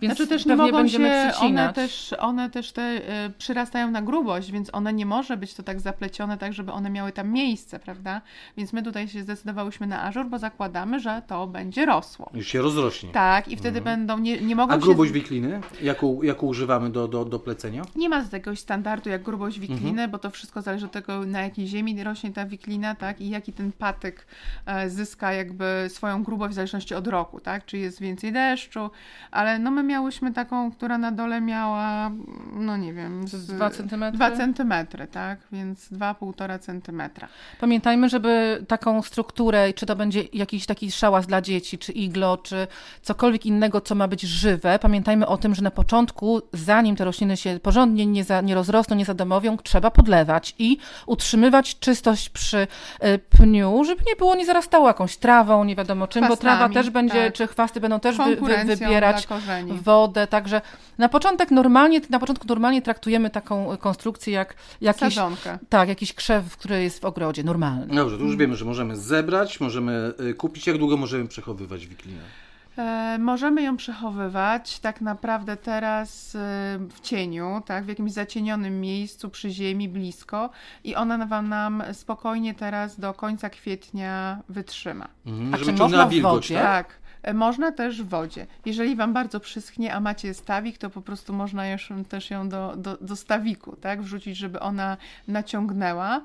Więc 0.00 0.16
Znaczy 0.16 0.28
też 0.28 0.46
nie 0.46 0.56
mogą 0.56 0.88
się, 0.88 1.30
one 1.40 1.72
też, 1.72 2.14
one 2.18 2.50
też 2.50 2.72
te 2.72 2.82
y, 3.26 3.30
przyrastają 3.38 3.90
na 3.90 4.02
grubość, 4.02 4.50
więc 4.52 4.70
one 4.74 4.92
nie 4.92 5.06
może 5.06 5.36
być 5.36 5.54
to 5.54 5.62
tak 5.62 5.80
zaplecione, 5.80 6.38
tak 6.38 6.52
żeby 6.52 6.72
one 6.72 6.90
miały 6.90 7.12
tam 7.12 7.30
miejsce, 7.30 7.78
prawda? 7.78 8.20
Więc 8.56 8.72
my 8.72 8.82
tutaj 8.82 9.08
się 9.08 9.22
zdecydowałyśmy 9.22 9.86
na 9.86 10.02
ażur, 10.02 10.26
bo 10.26 10.38
zakładamy, 10.38 11.00
że 11.00 11.22
to 11.26 11.46
będzie 11.46 11.86
rosło. 11.86 12.30
Już 12.34 12.46
się 12.48 12.62
rozrośnie. 12.62 13.10
Tak, 13.10 13.48
i 13.48 13.56
wtedy 13.56 13.80
będą, 13.80 14.18
nie, 14.18 14.40
nie 14.40 14.56
mogą 14.56 14.64
Mhm. 14.64 14.80
A 14.80 14.82
się... 14.82 14.86
grubość 14.86 15.12
wikliny? 15.12 15.60
Jaką, 15.82 16.22
jaką 16.22 16.46
używamy 16.46 16.90
do, 16.90 17.08
do, 17.08 17.24
do 17.24 17.38
plecenia? 17.38 17.82
Nie 17.96 18.08
ma 18.08 18.24
jakiegoś 18.32 18.58
standardu 18.58 19.10
jak 19.10 19.22
grubość 19.22 19.58
wikliny, 19.60 19.90
Mhm. 19.90 20.10
bo 20.10 20.18
to 20.18 20.30
wszystko 20.30 20.62
zależy 20.62 20.86
od 20.86 20.92
tego, 20.92 21.26
na 21.26 21.42
jakiej 21.42 21.66
ziemi 21.66 22.04
rośnie 22.04 22.32
ta 22.32 22.46
wiklina, 22.46 22.94
tak? 22.94 23.20
I 23.20 23.28
jaki 23.30 23.52
ten 23.52 23.72
patyk 23.72 24.26
e, 24.66 24.90
zyska 24.90 25.32
jakby 25.32 25.86
swoją 25.88 26.22
grubość 26.22 26.52
w 26.52 26.54
zależności 26.54 26.94
od 26.94 27.06
roku, 27.06 27.40
tak? 27.40 27.64
Czy 27.64 27.78
jest 27.78 28.00
więcej 28.00 28.32
deszczu, 28.32 28.90
ale 29.30 29.58
no 29.58 29.70
my 29.70 29.82
miałyśmy 29.94 30.32
taką, 30.32 30.72
która 30.72 30.98
na 30.98 31.12
dole 31.12 31.40
miała, 31.40 32.10
no 32.52 32.76
nie 32.76 32.92
wiem, 32.92 33.28
Z 33.28 33.30
z 33.30 33.46
2 33.46 33.70
centymetry? 33.70 34.16
2 34.16 34.30
centymetry, 34.30 35.06
tak? 35.06 35.38
Więc 35.52 35.92
2,5 35.92 36.58
centymetra. 36.58 37.28
Pamiętajmy, 37.60 38.08
żeby 38.08 38.64
taką 38.68 39.02
strukturę, 39.02 39.72
czy 39.72 39.86
to 39.86 39.96
będzie 39.96 40.22
jakiś 40.32 40.66
taki 40.66 40.90
szałas 40.90 41.26
dla 41.26 41.40
dzieci, 41.40 41.78
czy 41.78 41.92
iglo, 41.92 42.36
czy 42.36 42.66
cokolwiek 43.02 43.46
innego, 43.46 43.80
co 43.80 43.94
ma 43.94 44.08
być 44.08 44.22
żywe, 44.22 44.78
pamiętajmy 44.78 45.26
o 45.26 45.36
tym, 45.36 45.54
że 45.54 45.62
na 45.62 45.70
początku, 45.70 46.42
zanim 46.52 46.96
te 46.96 47.04
rośliny 47.04 47.36
się 47.36 47.60
porządnie 47.62 48.06
nie, 48.06 48.24
za, 48.24 48.40
nie 48.40 48.54
rozrosną, 48.54 48.96
nie 48.96 49.04
zadomowią, 49.04 49.56
trzeba 49.56 49.90
podlewać 49.90 50.54
i 50.58 50.78
utrzymywać 51.06 51.78
czystość 51.78 52.28
przy 52.28 52.66
e, 53.00 53.18
pniu, 53.18 53.84
żeby 53.84 54.02
nie 54.06 54.16
było, 54.16 54.34
nie 54.34 54.46
zarastało 54.46 54.88
jakąś 54.88 55.16
trawą, 55.16 55.64
nie 55.64 55.76
wiadomo 55.76 56.06
czym, 56.06 56.28
bo 56.28 56.36
trawa 56.36 56.56
Chwastami, 56.56 56.74
też 56.74 56.90
będzie, 56.90 57.24
tak. 57.24 57.34
czy 57.34 57.46
chwasty 57.46 57.80
będą 57.80 58.00
też 58.00 58.16
wy, 58.16 58.36
wy, 58.36 58.64
wybierać. 58.64 59.28
Wodę, 59.74 60.26
także 60.26 60.60
na 60.98 61.08
początek 61.08 61.50
normalnie, 61.50 62.00
na 62.10 62.18
początku 62.18 62.46
normalnie 62.48 62.82
traktujemy 62.82 63.30
taką 63.30 63.76
konstrukcję 63.76 64.32
jak 64.32 64.54
jakiś, 64.80 65.00
Sadzonkę. 65.14 65.58
tak, 65.68 65.88
jakiś 65.88 66.14
krzew, 66.14 66.56
który 66.56 66.82
jest 66.82 67.00
w 67.00 67.04
ogrodzie, 67.04 67.44
normalny. 67.44 67.94
Dobrze, 67.94 68.18
to 68.18 68.22
już 68.24 68.36
wiemy, 68.36 68.56
że 68.56 68.64
możemy 68.64 68.96
zebrać, 68.96 69.60
możemy 69.60 70.12
y, 70.30 70.34
kupić. 70.34 70.66
Jak 70.66 70.78
długo 70.78 70.96
możemy 70.96 71.28
przechowywać 71.28 71.86
wiklinę? 71.86 72.22
E, 72.78 73.18
możemy 73.18 73.62
ją 73.62 73.76
przechowywać 73.76 74.80
tak 74.80 75.00
naprawdę 75.00 75.56
teraz 75.56 76.34
e, 76.34 76.38
w 76.94 77.00
cieniu, 77.02 77.62
tak, 77.66 77.84
w 77.84 77.88
jakimś 77.88 78.12
zacienionym 78.12 78.80
miejscu, 78.80 79.30
przy 79.30 79.50
ziemi, 79.50 79.88
blisko 79.88 80.50
i 80.84 80.94
ona 80.94 81.26
wam 81.26 81.48
nam 81.48 81.82
spokojnie 81.92 82.54
teraz 82.54 83.00
do 83.00 83.14
końca 83.14 83.50
kwietnia 83.50 84.38
wytrzyma. 84.48 85.08
Mhm, 85.26 85.54
A 85.54 85.56
żeby 85.56 85.72
czy 85.72 85.78
można 85.78 86.06
w 86.06 86.10
wilgoć, 86.10 86.34
wodzie? 86.34 86.54
tak? 86.54 86.86
Tak. 86.88 87.03
E, 87.24 87.34
Można 87.34 87.72
też 87.72 88.02
w 88.02 88.08
wodzie. 88.08 88.46
Jeżeli 88.64 88.96
Wam 88.96 89.12
bardzo 89.12 89.40
przyschnie, 89.40 89.94
a 89.94 90.00
macie 90.00 90.34
stawik, 90.34 90.78
to 90.78 90.90
po 90.90 91.02
prostu 91.02 91.32
można 91.32 91.70
już 91.70 91.92
też 92.08 92.30
ją 92.30 92.48
do, 92.48 92.76
do, 92.76 92.96
do 93.00 93.16
stawiku 93.16 93.76
tak? 93.76 94.02
wrzucić, 94.02 94.36
żeby 94.36 94.60
ona 94.60 94.96
naciągnęła. 95.28 96.20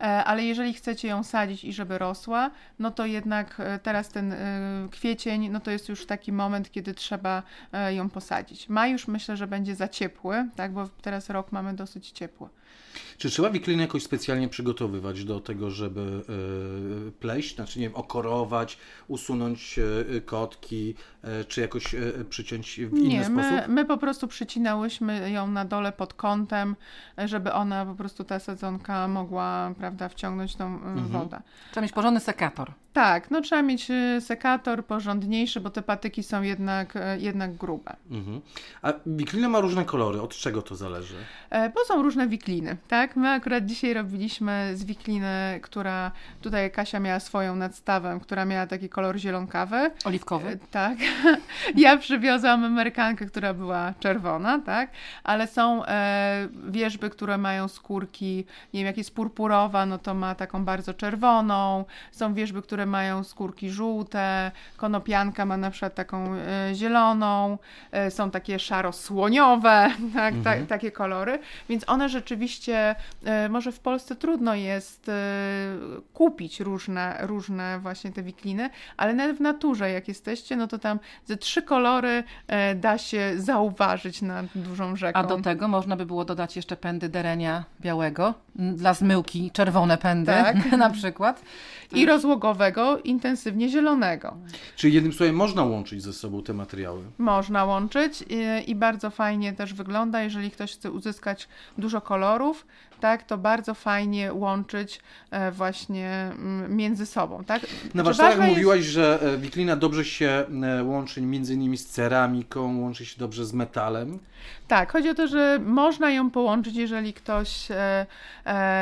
E, 0.00 0.04
Ale 0.24 0.44
jeżeli 0.44 0.74
chcecie 0.74 1.08
ją 1.08 1.22
sadzić 1.22 1.64
i 1.64 1.72
żeby 1.72 1.98
rosła, 1.98 2.50
no 2.78 2.90
to 2.90 3.06
jednak 3.06 3.60
e, 3.60 3.78
teraz 3.78 4.08
ten 4.08 4.34
kwiecień, 4.90 5.48
no 5.48 5.60
to 5.60 5.70
jest 5.70 5.88
już 5.88 6.06
taki 6.06 6.32
moment, 6.32 6.70
kiedy 6.70 6.94
trzeba 6.94 7.42
ją 7.90 8.10
posadzić. 8.10 8.68
Maj 8.68 8.92
już 8.92 9.08
myślę, 9.08 9.36
że 9.36 9.46
będzie 9.46 9.74
za 9.74 9.88
ciepły, 9.88 10.48
tak? 10.56 10.72
bo 10.72 10.88
teraz 11.02 11.30
rok 11.30 11.52
mamy 11.52 11.74
dosyć 11.74 12.10
ciepły. 12.10 12.48
Czy 13.18 13.30
trzeba 13.30 13.50
wiklinę 13.50 13.82
jakoś 13.82 14.02
specjalnie 14.02 14.48
przygotowywać 14.48 15.24
do 15.24 15.40
tego, 15.40 15.70
żeby 15.70 16.00
y, 17.08 17.12
pleść, 17.12 17.54
znaczy 17.54 17.78
nie 17.80 17.86
wiem, 17.88 17.96
okorować, 17.96 18.78
usunąć 19.08 19.78
y, 19.78 20.20
kotki, 20.26 20.94
y, 21.40 21.44
czy 21.44 21.60
jakoś 21.60 21.94
przyciąć 22.30 22.80
w 22.80 22.96
inny 22.96 23.08
Nie, 23.08 23.24
sposób? 23.24 23.36
my, 23.36 23.64
my 23.68 23.84
po 23.84 23.96
prostu 23.96 24.28
przycinałyśmy 24.28 25.30
ją 25.30 25.46
na 25.46 25.64
dole 25.64 25.92
pod 25.92 26.14
kątem, 26.14 26.76
żeby 27.18 27.52
ona 27.52 27.86
po 27.86 27.94
prostu 27.94 28.24
ta 28.24 28.38
sadzonka 28.38 29.08
mogła, 29.08 29.74
prawda, 29.78 30.08
wciągnąć 30.08 30.56
tą 30.56 30.66
Mhm. 30.66 31.08
wodę. 31.08 31.40
Trzeba 31.70 31.82
mieć 31.82 31.92
porządny 31.92 32.20
sekator. 32.20 32.72
Tak, 32.92 33.30
no 33.30 33.40
trzeba 33.40 33.62
mieć 33.62 33.90
y, 33.90 34.20
sekator 34.20 34.84
porządniejszy, 34.86 35.60
bo 35.60 35.70
te 35.70 35.82
patyki 35.82 36.22
są 36.22 36.42
jednak, 36.42 36.96
y, 36.96 37.00
jednak 37.18 37.56
grube. 37.56 37.96
Mhm. 38.10 38.40
A 38.82 38.92
wiklina 39.06 39.48
ma 39.48 39.60
różne 39.60 39.84
kolory. 39.84 40.20
Od 40.20 40.34
czego 40.36 40.62
to 40.62 40.76
zależy? 40.76 41.14
E, 41.50 41.70
Bo 41.70 41.84
są 41.84 42.02
różne 42.02 42.28
wikliny, 42.28 42.76
tak? 42.88 43.16
My 43.16 43.28
akurat 43.30 43.66
dzisiaj 43.66 43.94
robiliśmy 43.94 44.70
z 44.74 44.84
wikliny, 44.84 45.60
która 45.62 46.12
tutaj 46.42 46.70
Kasia 46.70 47.00
miała 47.00 47.20
swoją 47.20 47.56
nad 47.56 47.74
stawem, 47.76 48.20
która 48.20 48.44
miała 48.44 48.66
taki 48.66 48.88
kolor 48.88 49.16
zielonkawy. 49.18 49.90
Oliwkowy. 50.04 50.48
E, 50.48 50.58
Tak. 50.70 50.98
Ja 51.76 51.96
przywiozłam 51.96 52.64
amerykankę, 52.64 53.26
która 53.26 53.54
była 53.54 53.94
czerwona, 54.00 54.58
tak? 54.58 54.90
Ale 55.24 55.46
są 55.46 55.84
e, 55.86 56.48
wierzby, 56.68 57.10
które 57.10 57.38
mają 57.38 57.68
skórki, 57.68 58.44
nie 58.74 58.80
wiem, 58.80 58.86
jak 58.86 58.98
jest 58.98 59.14
purpurowa, 59.14 59.86
no 59.86 59.98
to 59.98 60.14
ma 60.14 60.34
taką 60.34 60.64
bardzo 60.64 60.94
czerwoną. 60.94 61.84
Są 62.12 62.34
wierzby, 62.34 62.62
które 62.62 62.79
mają 62.86 63.24
skórki 63.24 63.70
żółte. 63.70 64.50
Konopianka 64.76 65.46
ma 65.46 65.56
na 65.56 65.70
przykład 65.70 65.94
taką 65.94 66.34
e, 66.34 66.74
zieloną. 66.74 67.58
E, 67.92 68.10
są 68.10 68.30
takie 68.30 68.58
szaro-słoniowe, 68.58 69.90
tak? 70.14 70.34
Ta, 70.44 70.66
takie 70.68 70.92
kolory. 70.92 71.38
Więc 71.68 71.84
one 71.86 72.08
rzeczywiście, 72.08 72.94
e, 73.24 73.48
może 73.48 73.72
w 73.72 73.80
Polsce 73.80 74.16
trudno 74.16 74.54
jest 74.54 75.10
kupić 76.14 76.60
różne, 76.60 77.18
różne 77.20 77.78
właśnie 77.78 78.12
te 78.12 78.22
wikliny, 78.22 78.70
ale 78.96 79.14
nawet 79.14 79.36
w 79.36 79.40
naturze, 79.40 79.90
jak 79.90 80.08
jesteście, 80.08 80.56
no 80.56 80.66
to 80.66 80.78
tam 80.78 80.98
ze 81.24 81.36
trzy 81.36 81.62
kolory 81.62 82.24
da 82.76 82.98
się 82.98 83.32
zauważyć 83.36 84.22
nad 84.22 84.46
dużą 84.54 84.96
rzeką. 84.96 85.18
A 85.18 85.24
do 85.24 85.40
tego 85.40 85.68
można 85.68 85.96
by 85.96 86.06
było 86.06 86.24
dodać 86.24 86.56
jeszcze 86.56 86.76
pędy 86.76 87.08
derenia 87.08 87.64
białego, 87.80 88.34
dla 88.54 88.94
zmyłki 88.94 89.50
czerwone 89.50 89.98
pędy 89.98 90.32
Tak. 90.32 90.72
na 90.78 90.90
przykład. 90.90 91.42
I 91.92 92.06
intensywnie 93.04 93.68
zielonego. 93.68 94.36
Czyli 94.76 94.94
jednym 94.94 95.12
słowem 95.12 95.36
można 95.36 95.64
łączyć 95.64 96.02
ze 96.02 96.12
sobą 96.12 96.42
te 96.42 96.52
materiały. 96.54 97.02
Można 97.18 97.64
łączyć 97.64 98.24
i, 98.28 98.70
i 98.70 98.74
bardzo 98.74 99.10
fajnie 99.10 99.52
też 99.52 99.74
wygląda, 99.74 100.22
jeżeli 100.22 100.50
ktoś 100.50 100.72
chce 100.72 100.90
uzyskać 100.90 101.48
dużo 101.78 102.00
kolorów, 102.00 102.66
tak, 103.00 103.22
to 103.22 103.38
bardzo 103.38 103.74
fajnie 103.74 104.32
łączyć 104.32 105.00
e, 105.30 105.52
właśnie 105.52 106.08
mm, 106.08 106.76
między 106.76 107.06
sobą, 107.06 107.44
tak? 107.44 107.66
Na 107.94 108.02
warsztatach 108.02 108.36
jest- 108.38 108.48
mówiłaś, 108.48 108.84
że 108.84 109.18
e, 109.22 109.38
wiklina 109.38 109.76
dobrze 109.76 110.04
się 110.04 110.44
e, 110.62 110.84
łączy 110.84 111.22
między 111.22 111.54
innymi 111.54 111.76
z 111.78 111.86
ceramiką, 111.86 112.80
łączy 112.80 113.06
się 113.06 113.18
dobrze 113.18 113.46
z 113.46 113.52
metalem. 113.52 114.18
Tak, 114.68 114.92
chodzi 114.92 115.08
o 115.08 115.14
to, 115.14 115.26
że 115.26 115.58
można 115.64 116.10
ją 116.10 116.30
połączyć, 116.30 116.76
jeżeli 116.76 117.12
ktoś, 117.12 117.68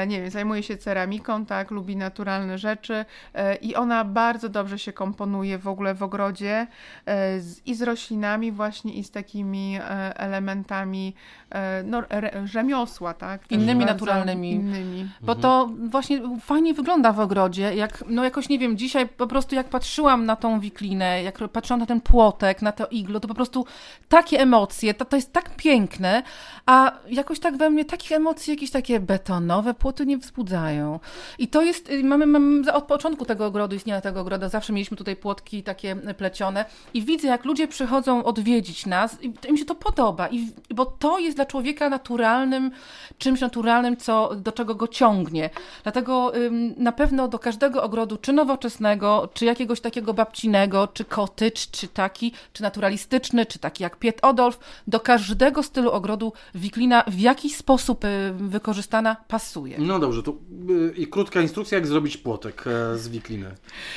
nie 0.07 0.21
wiem, 0.21 0.31
zajmuje 0.31 0.63
się 0.63 0.77
ceramiką, 0.77 1.47
tak, 1.47 1.71
lubi 1.71 1.97
naturalne 1.97 2.59
rzeczy 2.59 3.05
i 3.61 3.75
ona 3.79 4.05
bardzo 4.05 4.49
dobrze 4.49 4.79
się 4.79 4.93
komponuje 4.93 5.59
w 5.59 5.69
ogóle 5.69 5.95
w 5.95 6.03
ogrodzie 6.03 6.67
e, 7.07 7.41
z, 7.41 7.67
i 7.67 7.75
z 7.75 7.83
roślinami 7.83 8.53
właśnie 8.53 8.95
i 8.95 9.05
z 9.05 9.11
takimi 9.11 9.77
e, 9.77 9.81
elementami 10.19 11.15
no, 11.85 12.03
rzemiosła, 12.45 13.15
tak. 13.15 13.53
Innymi 13.53 13.85
naturalnymi. 13.85 14.51
Innymi. 14.51 15.09
Bo 15.21 15.35
to 15.35 15.71
właśnie 15.79 16.21
fajnie 16.41 16.75
wygląda 16.75 17.13
w 17.13 17.21
ogrodzie. 17.21 17.75
Jak, 17.75 18.05
no 18.09 18.25
jakoś 18.25 18.49
nie 18.49 18.59
wiem, 18.59 18.77
dzisiaj 18.77 19.09
po 19.09 19.27
prostu 19.27 19.55
jak 19.55 19.69
patrzyłam 19.69 20.27
na 20.27 20.37
tą 20.37 20.61
wiklinę, 20.61 21.23
jak 21.23 21.49
patrzyłam 21.49 21.81
na 21.81 21.87
ten 21.87 22.01
płotek, 22.01 22.63
na 22.63 22.73
to 22.73 22.87
iglo, 22.87 23.21
to 23.21 23.29
po 23.29 23.35
prostu 23.35 23.67
takie 24.09 24.41
emocje, 24.41 24.95
to, 24.95 25.05
to 25.05 25.17
jest 25.17 25.33
tak 25.33 25.57
piękne, 25.57 26.23
a 26.67 26.93
jakoś 27.11 27.41
tak 27.41 27.57
we 27.57 27.71
mnie 27.71 27.85
takich 27.85 28.13
emocji 28.13 28.51
jakieś 28.51 28.71
takie 28.71 29.01
betonowe 29.01 29.75
płoty 29.75 30.07
nie 30.07 30.19
wzbudzają. 30.19 31.01
I 31.39 31.49
to 31.49 31.63
jest, 31.63 31.91
y, 31.91 32.05
mamy, 32.05 32.27
mamy 32.27 32.73
od 32.73 32.85
początku 32.85 33.25
tego 33.25 33.47
ogrodu, 33.47 33.77
istnienia 33.77 34.01
tego 34.01 34.21
ogrodu, 34.21 34.49
zawsze 34.49 34.73
mieliśmy 34.73 34.97
tutaj 34.97 35.17
płotki 35.17 35.63
takie 35.63 35.97
plecione 35.97 36.65
i 36.95 37.03
widzę, 37.03 37.29
jak 37.29 37.45
ludzie 37.45 37.69
przychodzą 37.69 38.25
odwiedzić 38.25 38.87
nas 38.87 39.23
i 39.23 39.33
im 39.49 39.57
się 39.57 39.65
to 39.65 39.75
podoba, 39.75 40.29
i, 40.29 40.49
bo 40.75 40.87
to 40.87 41.19
jest 41.19 41.38
dla 41.39 41.47
człowieka 41.47 41.89
naturalnym, 41.89 42.71
czymś 43.19 43.41
naturalnym, 43.41 43.97
co, 43.97 44.35
do 44.37 44.53
czego 44.53 44.75
go 44.75 44.89
ciągnie. 44.89 45.51
Dlatego 45.83 46.37
ym, 46.37 46.75
na 46.77 46.93
pewno 46.93 47.29
do 47.29 47.39
każdego 47.39 47.83
ogrodu, 47.83 48.17
czy 48.17 48.33
nowoczesnego, 48.33 49.29
czy 49.35 49.45
jakiegoś 49.45 49.81
takiego 49.81 50.15
babcinego, 50.15 50.89
czy 50.89 51.05
cottage, 51.05 51.61
czy 51.71 51.89
taki, 51.89 52.33
czy 52.53 52.63
naturalistyczny, 52.63 53.47
czy 53.47 53.59
taki 53.59 53.83
jak 53.83 53.97
Piet 53.97 54.19
Odolf, 54.23 54.59
do 54.87 55.01
każdego 55.01 55.63
stylu 55.63 55.91
ogrodu 55.91 56.33
wiklina 56.55 57.05
w 57.07 57.19
jakiś 57.19 57.57
sposób 57.57 58.05
y, 58.05 58.09
wykorzystana 58.37 59.17
pasuje. 59.29 59.79
No 59.79 59.99
dobrze, 59.99 60.23
to 60.23 60.31
y, 60.71 60.95
i 60.97 61.07
krótka 61.07 61.41
instrukcja, 61.41 61.79
jak 61.79 61.87
zrobić 61.87 62.17
płotek 62.17 62.65
e, 62.67 62.99
z 62.99 63.09
wikliny. 63.09 63.55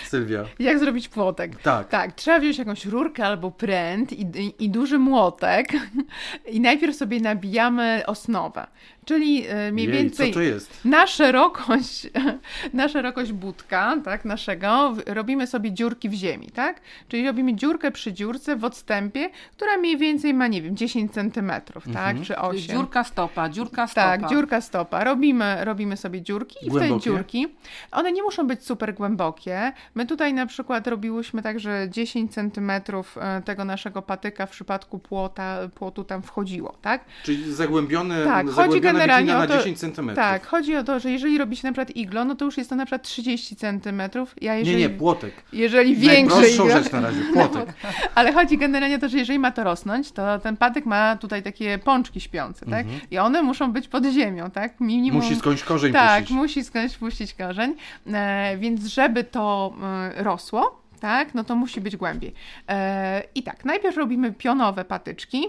Sylwia. 0.08 0.46
Jak 0.60 0.80
zrobić 0.80 1.10
płotek? 1.10 1.62
Tak. 1.62 1.90
Tak, 1.90 2.16
trzeba 2.16 2.40
wziąć 2.40 2.58
jakąś 2.58 2.86
rurkę 2.86 3.26
albo 3.26 3.52
pręt 3.52 4.14
i, 4.14 4.22
i, 4.22 4.66
i 4.66 4.70
duży 4.70 5.00
młotek 5.00 5.68
i 6.56 6.62
najpierw 6.62 6.96
sobie 6.96 7.20
nabijamy 7.32 8.04
osnowę, 8.08 8.68
czyli 9.06 9.48
e, 9.48 9.72
mniej 9.72 9.88
Jej, 9.88 9.96
więcej 9.98 10.30
co 10.30 10.34
to 10.34 10.42
jest? 10.42 10.86
na 10.86 11.08
szerokość, 11.08 12.10
na 12.74 12.90
szerokość 12.90 13.32
budka, 13.32 13.98
tak, 14.06 14.26
naszego, 14.26 14.96
robimy 15.08 15.48
sobie 15.48 15.72
dziurki 15.72 16.10
w 16.10 16.14
ziemi, 16.14 16.48
tak? 16.54 16.82
Czyli 17.08 17.28
robimy 17.28 17.56
dziurkę 17.56 17.92
przy 17.92 18.14
dziurce 18.14 18.56
w 18.56 18.64
odstępie, 18.64 19.30
która 19.52 19.78
mniej 19.78 19.98
więcej 19.98 20.34
ma, 20.34 20.48
nie 20.48 20.62
wiem, 20.62 20.76
10 20.78 21.14
centymetrów, 21.14 21.84
tak, 21.94 22.22
czy 22.22 22.38
8. 22.38 22.60
Dziurka 22.62 23.04
stopa, 23.04 23.50
dziurka 23.50 23.88
stopa. 23.88 24.02
Tak, 24.18 24.30
dziurka 24.30 24.62
stopa. 24.62 25.04
Robimy, 25.04 25.58
robimy 25.66 25.98
sobie 25.98 26.22
dziurki 26.22 26.56
i 26.62 26.70
w 26.70 26.74
te 26.74 26.80
Głębokie? 26.80 27.04
dziurki, 27.04 27.48
one 27.92 28.12
nie 28.12 28.24
muszą 28.24 28.48
być 28.48 28.66
super 28.66 28.94
głębokie. 28.94 29.72
My 29.96 30.06
tutaj 30.06 30.34
na 30.34 30.46
przykład 30.46 30.88
robiłyśmy 30.88 31.42
tak, 31.42 31.60
że 31.60 31.88
10 31.90 32.34
centymetrów 32.34 33.18
e, 33.18 33.42
tego 33.42 33.66
naszego 33.66 34.02
patyka 34.02 34.46
w 34.46 34.50
przypadku 34.50 35.00
płota, 35.00 35.58
płotu 35.76 36.04
tam 36.04 36.22
wchodziło, 36.22 36.78
tak? 36.82 37.06
Czyli 37.24 37.54
zagłębiony, 37.54 38.24
Tak, 38.24 38.46
chodzi 38.46 38.56
zagłębiona 38.56 38.91
generalnie 38.94 39.36
o 39.36 39.40
na 39.40 39.48
to- 39.48 39.58
10 39.58 39.80
cm. 39.80 40.16
Tak, 40.16 40.46
chodzi 40.48 40.76
o 40.76 40.84
to, 40.84 41.00
że 41.00 41.12
jeżeli 41.12 41.38
robi 41.38 41.56
się 41.58 41.68
na 41.68 41.72
przykład 41.74 41.96
iglo, 41.96 42.26
no 42.26 42.36
to 42.36 42.46
już 42.46 42.58
jest 42.58 42.70
to 42.70 42.76
na 42.76 42.86
przykład 42.86 43.04
30 43.04 43.56
centymetrów. 43.56 44.36
Ja 44.42 44.54
Nie, 44.54 44.60
jeżeli, 44.60 44.78
nie, 44.78 44.90
płotek. 44.90 45.34
jeżeli 45.54 46.08
Najprostszą 46.08 46.64
iglo, 46.66 46.78
rzecz 46.84 46.92
na 46.92 47.02
razie, 47.02 47.22
płotek. 47.34 47.74
ale 48.16 48.34
chodzi 48.34 48.58
generalnie 48.58 48.96
o 48.96 49.00
to, 49.00 49.10
że 49.10 49.18
jeżeli 49.18 49.40
ma 49.40 49.52
to 49.52 49.64
rosnąć, 49.64 50.12
to 50.12 50.40
ten 50.40 50.58
patyk 50.58 50.86
ma 50.86 51.16
tutaj 51.16 51.44
takie 51.44 51.78
pączki 51.78 52.22
śpiące, 52.22 52.66
tak? 52.66 52.86
I 53.12 53.18
one 53.18 53.42
muszą 53.42 53.72
być 53.72 53.88
pod 53.88 54.06
ziemią, 54.06 54.52
tak? 54.52 54.80
Minimum... 54.80 55.16
Mhm. 55.18 55.30
Musi 55.30 55.40
skądś 55.40 55.64
korzeń 55.64 55.94
Tak, 55.94 56.20
puścić. 56.20 56.38
musi 56.38 56.64
skądś 56.64 56.98
puścić 56.98 57.34
korzeń, 57.34 57.76
e, 58.14 58.58
więc 58.58 58.86
żeby 58.86 59.24
to 59.24 59.74
e, 60.18 60.24
rosło, 60.24 60.82
tak, 61.00 61.34
no 61.36 61.44
to 61.44 61.56
musi 61.56 61.82
być 61.82 61.98
głębiej. 61.98 62.34
E, 62.70 63.24
I 63.36 63.44
tak, 63.44 63.66
najpierw 63.66 63.98
robimy 63.98 64.32
pionowe 64.32 64.86
patyczki. 64.86 65.48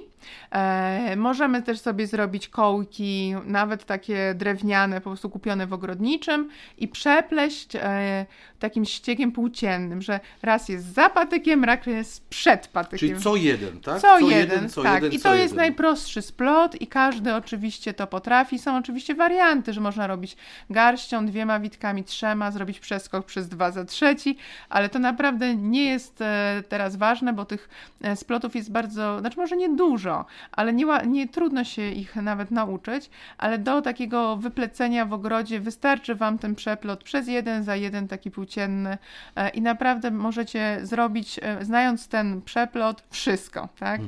E, 0.51 1.17
możemy 1.17 1.63
też 1.63 1.81
sobie 1.81 2.07
zrobić 2.07 2.49
kołki, 2.49 3.35
nawet 3.45 3.85
takie 3.85 4.35
drewniane, 4.35 5.01
po 5.01 5.11
prostu 5.11 5.31
kupione 5.31 5.67
w 5.67 5.73
ogrodniczym 5.73 6.49
i 6.79 6.89
przepleść 6.89 7.77
e, 7.77 8.27
takim 8.59 8.85
ściegiem 8.85 9.33
płóciennym, 9.33 10.03
że 10.03 10.21
raz 10.43 10.69
jest 10.69 10.95
za 10.95 11.11
patykiem, 11.11 11.65
raz 11.65 11.87
jest 11.87 12.29
przed 12.29 12.69
patykiem. 12.69 12.99
Czyli 13.09 13.21
co 13.21 13.37
jeden, 13.37 13.81
tak? 13.81 14.01
Co, 14.01 14.19
jeden, 14.19 14.69
co 14.69 14.83
tak. 14.83 14.95
jeden, 14.95 15.13
I 15.13 15.19
co 15.19 15.29
to 15.29 15.35
jest 15.35 15.55
jeden. 15.55 15.57
najprostszy 15.57 16.23
splot 16.23 16.81
i 16.81 16.87
każdy 16.87 17.35
oczywiście 17.35 17.95
to 17.95 18.07
potrafi. 18.07 18.59
Są 18.59 18.77
oczywiście 18.77 19.15
warianty, 19.15 19.73
że 19.73 19.81
można 19.81 20.07
robić 20.07 20.37
garścią, 20.71 21.27
dwiema 21.27 21.61
witkami, 21.61 22.05
trzema, 22.05 22.51
zrobić 22.51 22.81
przeskok 22.81 23.27
przez 23.27 23.49
dwa 23.49 23.71
za 23.71 23.85
trzeci, 23.85 24.37
ale 24.69 24.89
to 24.89 24.99
naprawdę 24.99 25.57
nie 25.57 25.85
jest 25.85 26.21
e, 26.21 26.63
teraz 26.69 26.97
ważne, 26.97 27.33
bo 27.33 27.45
tych 27.45 27.69
e, 28.03 28.17
splotów 28.17 28.57
jest 28.57 28.73
bardzo, 28.73 29.21
znaczy 29.21 29.39
może 29.39 29.57
nie 29.57 29.69
dużo, 29.69 30.12
ale 30.53 30.73
nie, 30.73 30.87
nie 31.07 31.29
trudno 31.29 31.65
się 31.65 31.91
ich 31.91 32.17
nawet 32.17 32.51
nauczyć, 32.51 33.11
ale 33.39 33.59
do 33.59 33.83
takiego 33.83 34.37
wyplecenia 34.37 35.07
w 35.07 35.13
ogrodzie 35.13 35.61
wystarczy 35.61 36.15
Wam 36.15 36.39
ten 36.39 36.55
przeplot 36.55 37.05
przez 37.05 37.29
jeden 37.29 37.65
za 37.65 37.77
jeden 37.77 38.09
taki 38.09 38.31
płócienny 38.31 38.99
e, 39.37 39.49
i 39.49 39.63
naprawdę 39.63 40.11
możecie 40.11 40.79
zrobić, 40.83 41.41
e, 41.43 41.65
znając 41.65 42.09
ten 42.09 42.43
przeplot, 42.43 43.03
wszystko, 43.11 43.69
tak? 43.79 44.01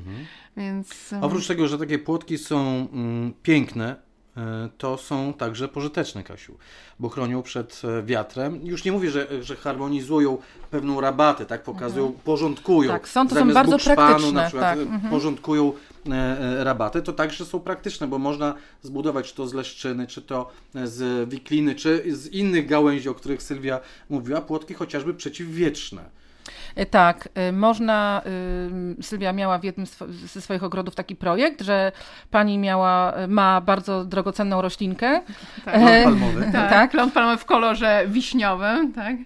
Więc... 0.56 1.12
e, 1.12 1.20
Oprócz 1.20 1.46
tego, 1.46 1.68
że 1.68 1.78
takie 1.78 1.98
płotki 1.98 2.38
są 2.38 2.88
mm, 2.92 3.32
piękne, 3.42 3.96
to 4.78 4.96
są 4.98 5.32
także 5.32 5.68
pożyteczne, 5.68 6.22
Kasiu, 6.22 6.56
bo 7.00 7.08
chronią 7.08 7.42
przed 7.42 7.82
wiatrem. 8.04 8.66
Już 8.66 8.84
nie 8.84 8.92
mówię, 8.92 9.10
że, 9.10 9.42
że 9.44 9.56
harmonizują 9.56 10.38
pewną 10.70 11.00
rabatę, 11.00 11.46
tak, 11.46 11.62
pokazują, 11.62 12.12
porządkują. 12.24 12.92
Tak, 12.92 13.08
są- 13.08 13.28
to 13.28 13.34
są 13.34 13.52
bardzo 13.52 13.78
praktyczne, 13.78 14.32
Na 14.32 14.46
przykład, 14.46 14.78
tak, 14.78 15.04
e, 15.06 15.10
Porządkują 15.10 15.72
e, 16.10 16.14
e, 16.14 16.64
rabatę, 16.64 17.02
to 17.02 17.12
także 17.12 17.44
są 17.44 17.60
praktyczne, 17.60 18.06
bo 18.06 18.18
można 18.18 18.54
zbudować 18.82 19.28
czy 19.28 19.34
to 19.34 19.46
z 19.46 19.54
leszczyny, 19.54 20.06
czy 20.06 20.22
to 20.22 20.50
z 20.84 21.28
wikliny, 21.30 21.74
czy 21.74 22.16
z 22.16 22.26
innych 22.26 22.66
gałęzi, 22.66 23.08
o 23.08 23.14
których 23.14 23.42
Sylwia 23.42 23.80
mówiła, 24.10 24.40
płotki 24.40 24.74
chociażby 24.74 25.14
przeciwwietrzne. 25.14 26.23
E, 26.76 26.86
tak, 26.86 27.28
e, 27.34 27.52
można, 27.52 28.22
y, 28.98 29.02
Sylwia 29.02 29.32
miała 29.32 29.58
w 29.58 29.64
jednym 29.64 29.86
ze 30.08 30.40
swoich 30.40 30.64
ogrodów 30.64 30.94
taki 30.94 31.16
projekt, 31.16 31.60
że 31.60 31.92
pani 32.30 32.58
miała, 32.58 33.14
ma 33.28 33.60
bardzo 33.60 34.04
drogocenną 34.04 34.62
roślinkę. 34.62 35.22
Tak, 35.64 35.74
klon 35.74 36.04
palmowy. 36.04 36.42
tak, 36.52 36.70
tak. 36.70 36.90
klon 36.90 37.10
palmowy 37.10 37.36
w 37.38 37.44
kolorze 37.44 38.04
wiśniowym, 38.08 38.92
tak, 38.92 39.16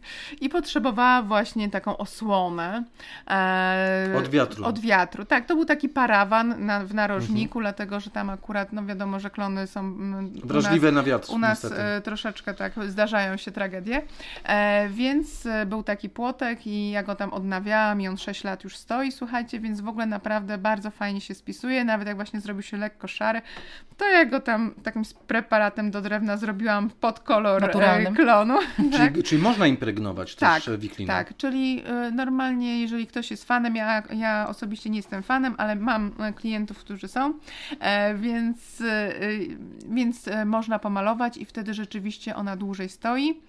i 0.41 0.49
potrzebowała 0.49 1.23
właśnie 1.23 1.71
taką 1.71 1.97
osłonę. 1.97 2.85
E, 3.31 4.15
od 4.19 4.29
wiatru. 4.29 4.65
Od 4.65 4.79
wiatru, 4.79 5.25
tak, 5.25 5.47
to 5.47 5.55
był 5.55 5.65
taki 5.65 5.89
parawan 5.89 6.67
na, 6.67 6.85
w 6.85 6.95
narożniku, 6.95 7.59
mhm. 7.59 7.63
dlatego, 7.63 8.01
że 8.01 8.11
tam 8.11 8.31
akurat, 8.31 8.73
no 8.73 8.85
wiadomo, 8.87 9.21
że 9.21 9.31
klony 9.31 9.67
są... 9.67 9.81
Mm, 9.81 10.33
Wrażliwe 10.45 10.93
nas, 10.93 10.95
na 10.95 11.03
wiatr, 11.03 11.31
U 11.31 11.39
nas 11.39 11.63
niestety. 11.63 11.83
troszeczkę 12.05 12.55
tak, 12.55 12.73
zdarzają 12.89 13.37
się 13.37 13.51
tragedie, 13.51 14.03
e, 14.45 14.89
więc 14.89 15.49
był 15.67 15.83
taki 15.83 16.09
płotek 16.09 16.67
i 16.67 16.91
ja 16.91 17.03
go 17.09 17.15
tam 17.15 17.33
odnawiałam 17.33 18.01
i 18.01 18.09
on 18.09 18.17
6 18.17 18.45
lat 18.45 18.65
już 18.65 18.77
stoi, 18.77 19.13
słuchajcie, 19.13 19.61
więc 19.61 19.81
w 19.81 19.89
ogóle 19.89 20.07
naprawdę 20.07 20.59
bardzo 20.59 20.91
fajnie 20.91 21.21
się 21.21 21.35
spisuje, 21.35 21.85
nawet 21.85 22.09
jak 22.09 22.17
właśnie 22.17 22.41
zrobił 22.41 22.63
się 22.63 22.77
lekko 22.77 23.09
szary, 23.09 23.43
to 23.97 24.09
ja 24.09 24.25
go 24.25 24.41
tam 24.41 24.75
takim 24.83 25.03
preparatem 25.27 25.91
do 25.91 26.03
drewna 26.03 26.37
zrobiłam 26.37 26.91
pod 26.91 27.21
kolor 27.21 27.65
e, 27.65 27.67
Naturalnym. 27.67 28.15
klonu. 28.15 28.59
Czyli, 28.77 28.91
tak? 28.91 29.23
czyli 29.25 29.43
można 29.43 29.67
impregnować 29.67 30.37
tak, 30.37 30.63
też 30.63 30.77
wiklinę. 30.77 31.13
Tak, 31.13 31.37
czyli 31.37 31.85
y, 32.09 32.13
normalnie 32.13 32.81
jeżeli 32.81 33.07
ktoś 33.07 33.31
jest 33.31 33.45
fanem, 33.45 33.77
ja, 33.77 34.03
ja 34.11 34.49
osobiście 34.49 34.91
nie 34.91 34.97
jestem 34.97 35.23
fanem, 35.23 35.55
ale 35.59 35.77
mam 35.77 36.13
e, 36.19 36.33
klientów, 36.33 36.79
którzy 36.79 37.09
są, 37.09 37.35
e, 37.81 38.15
więc, 38.15 38.81
y, 38.81 39.57
więc 39.89 40.29
można 40.47 40.79
pomalować 40.79 41.37
i 41.37 41.45
wtedy 41.45 41.75
rzeczywiście 41.75 42.37
ona 42.37 42.57
dłużej 42.57 42.89
stoi. 42.89 43.41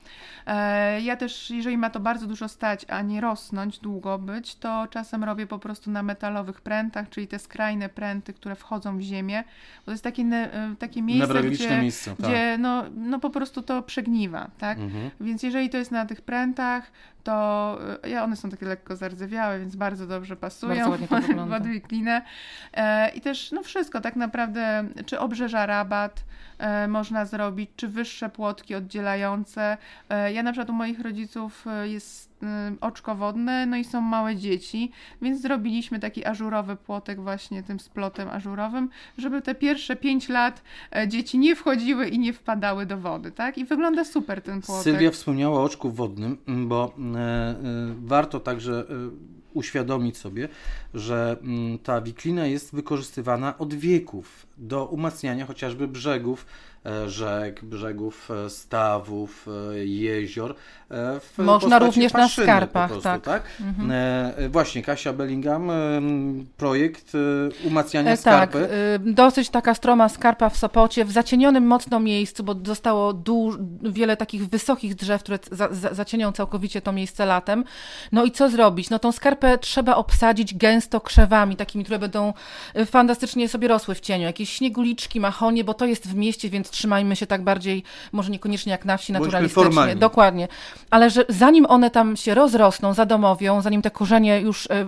E, 0.48 1.02
ja 1.02 1.16
też, 1.16 1.50
jeżeli 1.50 1.78
ma 1.78 1.90
to 1.90 2.00
bardzo 2.00 2.28
dużo 2.28 2.48
stać, 2.48 2.86
a 2.88 3.02
nie 3.02 3.22
rosnąć, 3.50 3.80
długo 3.80 4.18
być, 4.18 4.56
to 4.56 4.88
czasem 4.88 5.24
robię 5.24 5.48
po 5.48 5.60
prostu 5.60 5.92
na 5.92 6.04
metalowych 6.04 6.62
prętach, 6.62 7.10
czyli 7.10 7.28
te 7.28 7.40
skrajne 7.40 7.90
pręty, 7.90 8.34
które 8.34 8.56
wchodzą 8.56 8.98
w 8.98 9.02
ziemię, 9.02 9.44
bo 9.80 9.86
to 9.86 9.92
jest 9.92 10.04
takie, 10.04 10.24
e, 10.24 10.76
takie 10.80 11.02
miejsce, 11.02 11.44
gdzie, 11.44 11.82
miejsce, 11.82 12.16
tak. 12.16 12.20
gdzie 12.20 12.58
no, 12.58 12.84
no 12.96 13.20
po 13.20 13.30
prostu 13.30 13.62
to 13.62 13.82
przegniwa, 13.82 14.50
tak? 14.58 14.78
Mhm. 14.78 15.12
Więc 15.22 15.44
jeżeli 15.44 15.70
to 15.70 15.78
jest 15.78 15.92
na 15.92 16.06
tych 16.06 16.22
prętach, 16.22 16.92
to 17.24 17.78
e, 18.04 18.10
ja, 18.10 18.24
one 18.24 18.36
są 18.36 18.50
takie 18.50 18.66
lekko 18.66 18.96
zardzewiałe, 18.96 19.60
więc 19.60 19.76
bardzo 19.76 20.08
dobrze 20.08 20.36
pasują 20.36 20.98
pod 21.50 21.68
wiklinę. 21.68 22.22
E, 22.74 23.10
I 23.10 23.22
też 23.22 23.52
no 23.52 23.64
wszystko 23.64 24.02
tak 24.02 24.16
naprawdę, 24.16 24.84
czy 25.06 25.20
obrzeża 25.20 25.66
rabat 25.66 26.24
e, 26.58 26.88
można 26.88 27.26
zrobić, 27.26 27.70
czy 27.76 27.88
wyższe 27.88 28.30
płotki 28.30 28.76
oddzielające. 28.76 29.78
Ja 30.34 30.44
na 30.44 30.52
przykład 30.52 30.70
u 30.70 30.74
moich 30.74 31.00
rodziców 31.00 31.66
jest 31.84 32.30
oczko 32.82 33.16
wodne, 33.16 33.66
no 33.66 33.78
i 33.78 33.84
są 33.84 34.02
małe 34.02 34.36
dzieci, 34.36 34.92
więc 35.22 35.42
zrobiliśmy 35.42 36.00
taki 36.00 36.26
ażurowy 36.26 36.76
płotek 36.76 37.22
właśnie 37.22 37.64
tym 37.64 37.80
splotem 37.80 38.30
ażurowym, 38.30 38.90
żeby 39.18 39.42
te 39.42 39.56
pierwsze 39.56 39.96
pięć 39.96 40.30
lat 40.30 40.64
dzieci 41.08 41.38
nie 41.38 41.56
wchodziły 41.56 42.08
i 42.08 42.20
nie 42.20 42.34
wpadały 42.34 42.86
do 42.86 42.98
wody, 42.98 43.32
tak? 43.32 43.58
I 43.58 43.66
wygląda 43.66 44.06
super 44.06 44.42
ten 44.42 44.62
płotek. 44.62 44.84
Sylwia 44.84 45.12
wspomniała 45.12 45.60
o 45.60 45.64
oczku 45.64 45.92
wodnym, 45.92 46.38
bo 46.48 46.94
e, 46.98 47.02
warto 48.06 48.40
także 48.40 48.86
e, 48.90 48.94
uświadomić 49.54 50.18
sobie, 50.18 50.50
że 50.94 51.38
mm, 51.42 51.80
ta 51.80 52.02
wiklina 52.02 52.46
jest 52.46 52.76
wykorzystywana 52.76 53.58
od 53.58 53.74
wieków 53.74 54.48
do 54.60 54.86
umacniania 54.86 55.46
chociażby 55.46 55.88
brzegów 55.88 56.46
E, 56.86 57.10
rzek, 57.10 57.66
brzegów 57.66 58.32
e, 58.32 58.50
stawów, 58.50 59.48
e, 59.74 59.86
jezior. 59.86 60.56
Można 61.38 61.80
również 61.80 62.14
na 62.14 62.30
skarpach, 62.30 62.90
prostu, 62.90 63.04
tak. 63.04 63.22
tak? 63.22 63.44
Mhm. 63.62 63.92
Właśnie, 64.52 64.84
Kasia 64.84 65.14
Bellingham, 65.14 65.72
projekt 66.58 67.12
umacniania 67.64 68.12
tak, 68.12 68.20
skarpy. 68.20 68.60
Tak, 68.60 69.14
dosyć 69.14 69.50
taka 69.50 69.74
stroma 69.74 70.10
skarpa 70.10 70.50
w 70.50 70.58
Sopocie, 70.58 71.06
w 71.06 71.12
zacienionym 71.12 71.68
mocno 71.68 72.00
miejscu, 72.00 72.44
bo 72.44 72.56
zostało 72.66 73.24
wiele 73.82 74.18
takich 74.18 74.48
wysokich 74.48 74.96
drzew, 74.96 75.24
które 75.24 75.40
za 75.52 75.68
za 75.72 75.94
zacienią 75.94 76.32
całkowicie 76.32 76.82
to 76.82 76.92
miejsce 76.92 77.26
latem. 77.26 77.64
No 78.12 78.24
i 78.24 78.32
co 78.32 78.50
zrobić? 78.50 78.90
No 78.90 79.00
tą 79.00 79.12
skarpę 79.12 79.58
trzeba 79.58 79.96
obsadzić 79.96 80.56
gęsto 80.56 81.02
krzewami, 81.02 81.56
takimi, 81.56 81.84
które 81.84 82.00
będą 82.00 82.34
fantastycznie 82.86 83.50
sobie 83.50 83.68
rosły 83.68 83.96
w 83.96 84.00
cieniu. 84.00 84.26
Jakieś 84.26 84.49
śnieguliczki, 84.50 85.20
machonie, 85.20 85.64
bo 85.64 85.74
to 85.74 85.86
jest 85.86 86.08
w 86.08 86.16
mieście, 86.16 86.50
więc 86.50 86.70
trzymajmy 86.70 87.16
się 87.16 87.28
tak 87.28 87.44
bardziej, 87.44 87.84
może 88.12 88.32
niekoniecznie 88.32 88.72
jak 88.72 88.86
na 88.86 88.98
wsi 88.98 89.14
naturalistycznie. 89.14 89.96
Dokładnie. 89.96 90.48
Ale 90.90 91.10
że 91.10 91.26
zanim 91.30 91.66
one 91.66 91.92
tam 91.92 92.18
się 92.18 92.34
rozrosną, 92.34 92.94
zadomowią, 92.94 93.62
zanim 93.62 93.82
te 93.82 93.92
korzenie 93.92 94.42
już 94.42 94.68
e, 94.72 94.86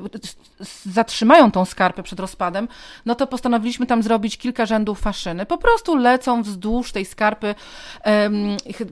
zatrzymają 0.85 1.51
tą 1.51 1.65
skarpę 1.65 2.03
przed 2.03 2.19
rozpadem, 2.19 2.67
no 3.05 3.15
to 3.15 3.27
postanowiliśmy 3.27 3.85
tam 3.85 4.03
zrobić 4.03 4.37
kilka 4.37 4.65
rzędów 4.65 4.99
faszyny. 4.99 5.45
Po 5.45 5.57
prostu 5.57 5.95
lecą 5.95 6.43
wzdłuż 6.43 6.91
tej 6.91 7.05
skarpy 7.05 7.55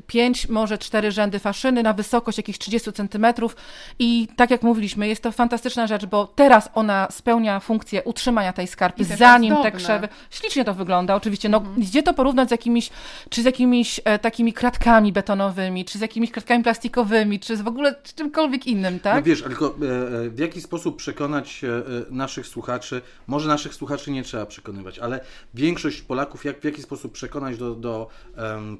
pięć, 0.07 0.49
może 0.49 0.77
cztery 0.77 1.11
rzędy 1.11 1.39
faszyny 1.39 1.83
na 1.83 1.93
wysokość 1.93 2.37
jakichś 2.37 2.59
30 2.59 2.93
centymetrów 2.93 3.55
i 3.99 4.27
tak 4.35 4.51
jak 4.51 4.63
mówiliśmy, 4.63 5.07
jest 5.07 5.23
to 5.23 5.31
fantastyczna 5.31 5.87
rzecz, 5.87 6.05
bo 6.05 6.27
teraz 6.27 6.69
ona 6.73 7.07
spełnia 7.11 7.59
funkcję 7.59 8.03
utrzymania 8.03 8.53
tej 8.53 8.67
skarpy, 8.67 9.05
zanim 9.05 9.55
te 9.63 9.71
krzewy... 9.71 10.07
Ślicznie 10.29 10.58
to 10.63 10.73
wygląda, 10.73 11.15
oczywiście. 11.15 11.49
No, 11.49 11.57
mhm. 11.57 11.81
Gdzie 11.81 12.03
to 12.03 12.13
porównać 12.13 12.47
z 12.47 12.51
jakimiś 12.51 12.89
czy 13.29 13.41
z 13.41 13.45
jakimiś 13.45 14.01
e, 14.03 14.19
takimi 14.19 14.53
kratkami 14.53 15.13
betonowymi, 15.13 15.85
czy 15.85 15.97
z 15.97 16.01
jakimiś 16.01 16.31
kratkami 16.31 16.63
plastikowymi, 16.63 17.39
czy 17.39 17.57
z 17.57 17.61
w 17.61 17.67
ogóle 17.67 17.95
z 18.03 18.13
czymkolwiek 18.13 18.67
innym, 18.67 18.99
tak? 18.99 19.15
No 19.15 19.23
wiesz, 19.23 19.43
tylko 19.43 19.65
e, 19.65 20.25
e, 20.25 20.29
w 20.29 20.39
jaki 20.39 20.61
sposób 20.61 20.97
przekonać 20.97 21.61
e, 21.63 21.67
naszych 22.11 22.47
słuchaczy, 22.47 23.01
może 23.27 23.47
naszych 23.47 23.75
słuchaczy 23.75 24.11
nie 24.11 24.23
trzeba 24.23 24.45
przekonywać, 24.45 24.99
ale 24.99 25.19
większość 25.53 26.01
Polaków 26.01 26.45
jak, 26.45 26.59
w 26.59 26.63
jaki 26.63 26.81
sposób 26.81 27.11
przekonać 27.11 27.57
do, 27.57 27.75
do 27.75 28.07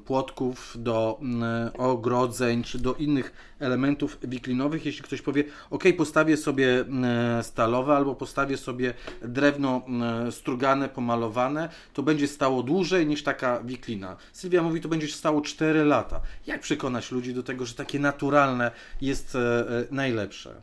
płotków, 0.04 0.76
do 0.78 1.18
mm, 1.22 1.70
ogrodzeń, 1.78 2.62
czy 2.62 2.78
do 2.78 2.94
innych 2.94 3.32
elementów 3.58 4.18
wiklinowych, 4.22 4.86
jeśli 4.86 5.02
ktoś 5.02 5.22
powie, 5.22 5.44
ok, 5.70 5.84
postawię 5.96 6.36
sobie 6.36 6.80
mm, 6.80 7.42
stalowe 7.42 7.96
albo 7.96 8.14
postawię 8.14 8.56
sobie 8.56 8.94
drewno 9.22 9.82
mm, 9.88 10.32
strugane, 10.32 10.88
pomalowane, 10.88 11.68
to 11.92 12.02
będzie 12.02 12.28
stało 12.28 12.62
dłużej 12.62 13.06
niż 13.06 13.22
taka 13.22 13.60
wiklina. 13.60 14.16
Sylwia 14.32 14.62
mówi, 14.62 14.80
to 14.80 14.88
będzie 14.88 15.08
stało 15.08 15.40
4 15.40 15.84
lata. 15.84 16.20
Jak 16.46 16.60
przekonać 16.60 17.12
ludzi 17.12 17.34
do 17.34 17.42
tego, 17.42 17.66
że 17.66 17.74
takie 17.74 17.98
naturalne 17.98 18.70
jest 19.00 19.34
e, 19.34 19.38
e, 19.38 19.84
najlepsze? 19.90 20.54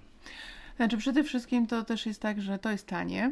Znaczy, 0.77 0.97
przede 0.97 1.23
wszystkim 1.23 1.67
to 1.67 1.83
też 1.83 2.05
jest 2.05 2.21
tak, 2.21 2.41
że 2.41 2.59
to 2.59 2.71
jest 2.71 2.87
tanie. 2.87 3.31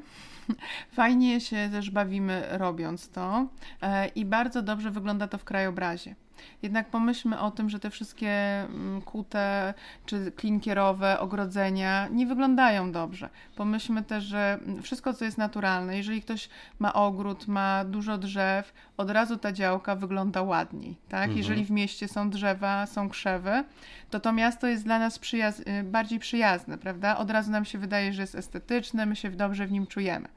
Fajnie 0.95 1.41
się 1.41 1.69
też 1.71 1.89
bawimy 1.89 2.47
robiąc 2.51 3.09
to 3.09 3.47
e, 3.81 4.07
i 4.07 4.25
bardzo 4.25 4.61
dobrze 4.61 4.91
wygląda 4.91 5.27
to 5.27 5.37
w 5.37 5.43
krajobrazie. 5.43 6.15
Jednak 6.61 6.89
pomyślmy 6.89 7.39
o 7.39 7.51
tym, 7.51 7.69
że 7.69 7.79
te 7.79 7.89
wszystkie 7.89 8.29
mm, 8.29 9.01
kute 9.01 9.73
czy 10.05 10.31
klinkierowe 10.31 11.19
ogrodzenia 11.19 12.07
nie 12.07 12.25
wyglądają 12.25 12.91
dobrze. 12.91 13.29
Pomyślmy 13.55 14.03
też, 14.03 14.23
że 14.23 14.59
wszystko, 14.81 15.13
co 15.13 15.25
jest 15.25 15.37
naturalne, 15.37 15.97
jeżeli 15.97 16.21
ktoś 16.21 16.49
ma 16.79 16.93
ogród, 16.93 17.47
ma 17.47 17.85
dużo 17.85 18.17
drzew, 18.17 18.73
od 18.97 19.11
razu 19.11 19.37
ta 19.37 19.51
działka 19.51 19.95
wygląda 19.95 20.41
ładniej. 20.41 20.97
Tak? 21.09 21.23
Mhm. 21.23 21.37
Jeżeli 21.37 21.65
w 21.65 21.71
mieście 21.71 22.07
są 22.07 22.29
drzewa, 22.29 22.85
są 22.85 23.09
krzewy, 23.09 23.63
to 24.09 24.19
to 24.19 24.31
miasto 24.31 24.67
jest 24.67 24.83
dla 24.83 24.99
nas 24.99 25.19
przyjaz 25.19 25.59
y, 25.59 25.83
bardziej 25.83 26.19
przyjazne, 26.19 26.77
prawda? 26.77 27.17
Od 27.17 27.31
razu 27.31 27.51
nam 27.51 27.65
się 27.65 27.77
wydaje, 27.77 28.13
że 28.13 28.21
jest 28.21 28.35
estetyczne, 28.35 29.05
my 29.05 29.15
się 29.15 29.29
dobrze 29.29 29.67
w 29.67 29.71
nim 29.71 29.87
czujemy. 29.87 30.27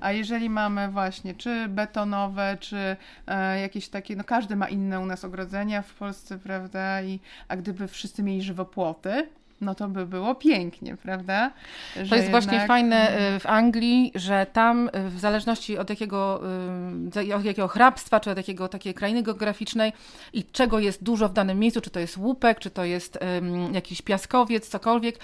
A 0.00 0.12
jeżeli 0.12 0.50
mamy 0.50 0.88
właśnie 0.88 1.34
czy 1.34 1.68
betonowe, 1.68 2.56
czy 2.60 2.96
e, 3.26 3.60
jakieś 3.60 3.88
takie, 3.88 4.16
no 4.16 4.24
każdy 4.24 4.56
ma 4.56 4.68
inne 4.68 5.00
u 5.00 5.06
nas 5.06 5.24
ogrodzenia 5.24 5.82
w 5.82 5.94
Polsce, 5.94 6.38
prawda? 6.38 7.02
I, 7.02 7.20
a 7.48 7.56
gdyby 7.56 7.88
wszyscy 7.88 8.22
mieli 8.22 8.42
żywopłoty, 8.42 9.28
no 9.60 9.74
to 9.74 9.88
by 9.88 10.06
było 10.06 10.34
pięknie, 10.34 10.96
prawda? 10.96 11.50
Że 11.96 12.08
to 12.08 12.16
jest 12.16 12.26
jednak... 12.26 12.30
właśnie 12.30 12.66
fajne 12.66 13.08
mm. 13.08 13.34
y, 13.34 13.40
w 13.40 13.46
Anglii, 13.46 14.12
że 14.14 14.46
tam 14.52 14.88
y, 14.88 15.10
w 15.10 15.20
zależności 15.20 15.78
od 15.78 15.90
jakiego, 15.90 16.40
y, 17.16 17.34
od 17.34 17.44
jakiego 17.44 17.68
hrabstwa, 17.68 18.20
czy 18.20 18.30
od 18.30 18.36
jakiego 18.36 18.68
takiej 18.68 18.94
krainy 18.94 19.22
geograficznej 19.22 19.92
i 20.32 20.44
czego 20.44 20.78
jest 20.78 21.04
dużo 21.04 21.28
w 21.28 21.32
danym 21.32 21.58
miejscu, 21.58 21.80
czy 21.80 21.90
to 21.90 22.00
jest 22.00 22.16
łupek, 22.16 22.58
czy 22.58 22.70
to 22.70 22.84
jest 22.84 23.18
um, 23.20 23.74
jakiś 23.74 24.02
piaskowiec, 24.02 24.68
cokolwiek, 24.68 25.18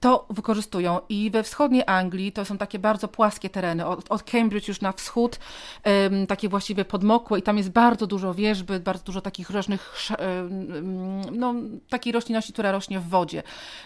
to 0.00 0.26
wykorzystują. 0.30 1.00
I 1.08 1.30
we 1.30 1.42
wschodniej 1.42 1.82
Anglii 1.86 2.32
to 2.32 2.44
są 2.44 2.58
takie 2.58 2.78
bardzo 2.78 3.08
płaskie 3.08 3.50
tereny, 3.50 3.86
od, 3.86 4.04
od 4.08 4.22
Cambridge 4.22 4.68
już 4.68 4.80
na 4.80 4.92
wschód, 4.92 5.38
um, 5.84 6.26
takie 6.26 6.48
właściwie 6.48 6.84
podmokłe 6.84 7.38
i 7.38 7.42
tam 7.42 7.56
jest 7.56 7.70
bardzo 7.70 8.06
dużo 8.06 8.34
wierzby, 8.34 8.80
bardzo 8.80 9.04
dużo 9.04 9.20
takich 9.20 9.50
różnych, 9.50 9.94
um, 10.18 11.38
no, 11.38 11.54
takiej 11.88 12.12
roślinności, 12.12 12.52
która 12.52 12.72
rośnie 12.72 13.00
w 13.00 13.08
wodzie. 13.08 13.42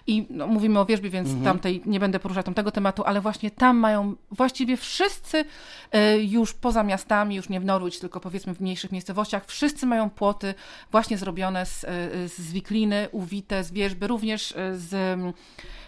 I 0.07 0.27
no, 0.31 0.47
mówimy 0.47 0.79
o 0.81 0.85
wierzbie, 0.87 1.11
więc 1.11 1.29
Mhm. 1.29 1.45
tamtej 1.45 1.83
nie 1.87 2.01
będę 2.01 2.19
poruszać 2.19 2.45
tamtego 2.47 2.71
tematu, 2.71 3.03
ale 3.07 3.21
właśnie 3.21 3.51
tam 3.51 3.77
mają 3.77 4.15
właściwie 4.31 4.77
wszyscy 4.77 5.45
e, 5.93 6.19
już 6.23 6.53
poza 6.55 6.83
miastami, 6.83 7.37
już 7.37 7.49
nie 7.49 7.61
w 7.61 7.65
Norwich, 7.65 7.99
tylko 8.01 8.21
powiedzmy 8.21 8.55
w 8.55 8.61
mniejszych 8.61 8.93
miejscowościach, 8.93 9.47
wszyscy 9.47 9.87
mają 9.87 10.11
płoty 10.11 10.55
właśnie 10.91 11.19
zrobione 11.19 11.67
z, 11.67 11.85
e, 11.85 11.89
z 12.29 12.53
wikliny, 12.53 13.09
uwite 13.13 13.65
z 13.65 13.73
wierzby, 13.73 14.07
również 14.07 14.53
e, 14.57 14.79
z, 14.79 15.21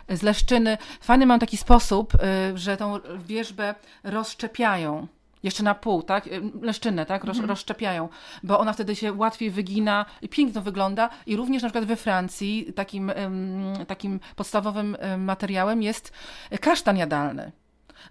z 0.08 0.22
leszczyny. 0.22 0.78
Fajny 1.00 1.26
mam 1.26 1.40
taki 1.40 1.56
sposób, 1.56 2.12
że 2.54 2.76
tą 2.76 2.98
wierzbę 3.26 3.74
rozszczepiają. 4.04 5.06
Jeszcze 5.44 5.62
na 5.62 5.74
pół, 5.74 6.02
tak? 6.02 6.28
Leszczynę, 6.62 7.06
tak? 7.06 7.24
Roz, 7.24 7.38
Rozszczepiają, 7.38 8.08
bo 8.42 8.58
ona 8.58 8.72
wtedy 8.72 8.96
się 8.96 9.12
łatwiej 9.12 9.50
wygina 9.50 10.06
i 10.22 10.28
piękno 10.28 10.62
wygląda. 10.62 11.10
I 11.26 11.36
również 11.36 11.62
na 11.62 11.68
przykład 11.68 11.84
we 11.84 11.96
Francji 11.96 12.72
takim, 12.76 13.12
takim 13.86 14.20
podstawowym 14.36 14.96
em, 15.00 15.24
materiałem 15.24 15.82
jest 15.82 16.12
kasztan 16.60 16.96
jadalny. 16.96 17.52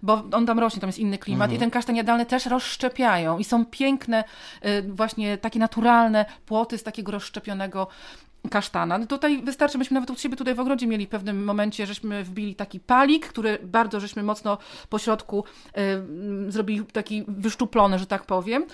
Bo 0.02 0.22
on 0.32 0.46
tam 0.46 0.58
rośnie, 0.58 0.80
tam 0.80 0.88
jest 0.88 0.98
inny 0.98 1.18
klimat 1.18 1.52
i 1.52 1.58
ten 1.58 1.70
kasztan 1.70 1.96
jadalny 1.96 2.26
też 2.26 2.46
rozszczepiają 2.46 3.38
i 3.38 3.44
są 3.44 3.66
piękne, 3.66 4.24
y, 4.64 4.82
właśnie 4.82 5.38
takie 5.38 5.58
naturalne 5.58 6.24
płoty 6.46 6.78
z 6.78 6.82
takiego 6.82 7.12
rozszczepionego 7.12 7.88
kasztana. 8.50 8.98
No 8.98 9.06
tutaj 9.06 9.42
wystarczy, 9.42 9.78
myśmy 9.78 9.94
nawet 9.94 10.10
u 10.10 10.16
siebie 10.16 10.36
tutaj 10.36 10.54
w 10.54 10.60
ogrodzie 10.60 10.86
mieli 10.86 11.06
w 11.06 11.08
pewnym 11.08 11.44
momencie, 11.44 11.86
żeśmy 11.86 12.24
wbili 12.24 12.54
taki 12.54 12.80
palik, 12.80 13.28
który 13.28 13.58
bardzo 13.62 14.00
żeśmy 14.00 14.22
mocno 14.22 14.58
po 14.88 14.98
środku 14.98 15.44
y, 16.48 16.52
zrobili 16.52 16.84
taki 16.84 17.24
wyszczuplony, 17.28 17.98
że 17.98 18.06
tak 18.06 18.26
powiem 18.26 18.62
y, 18.62 18.66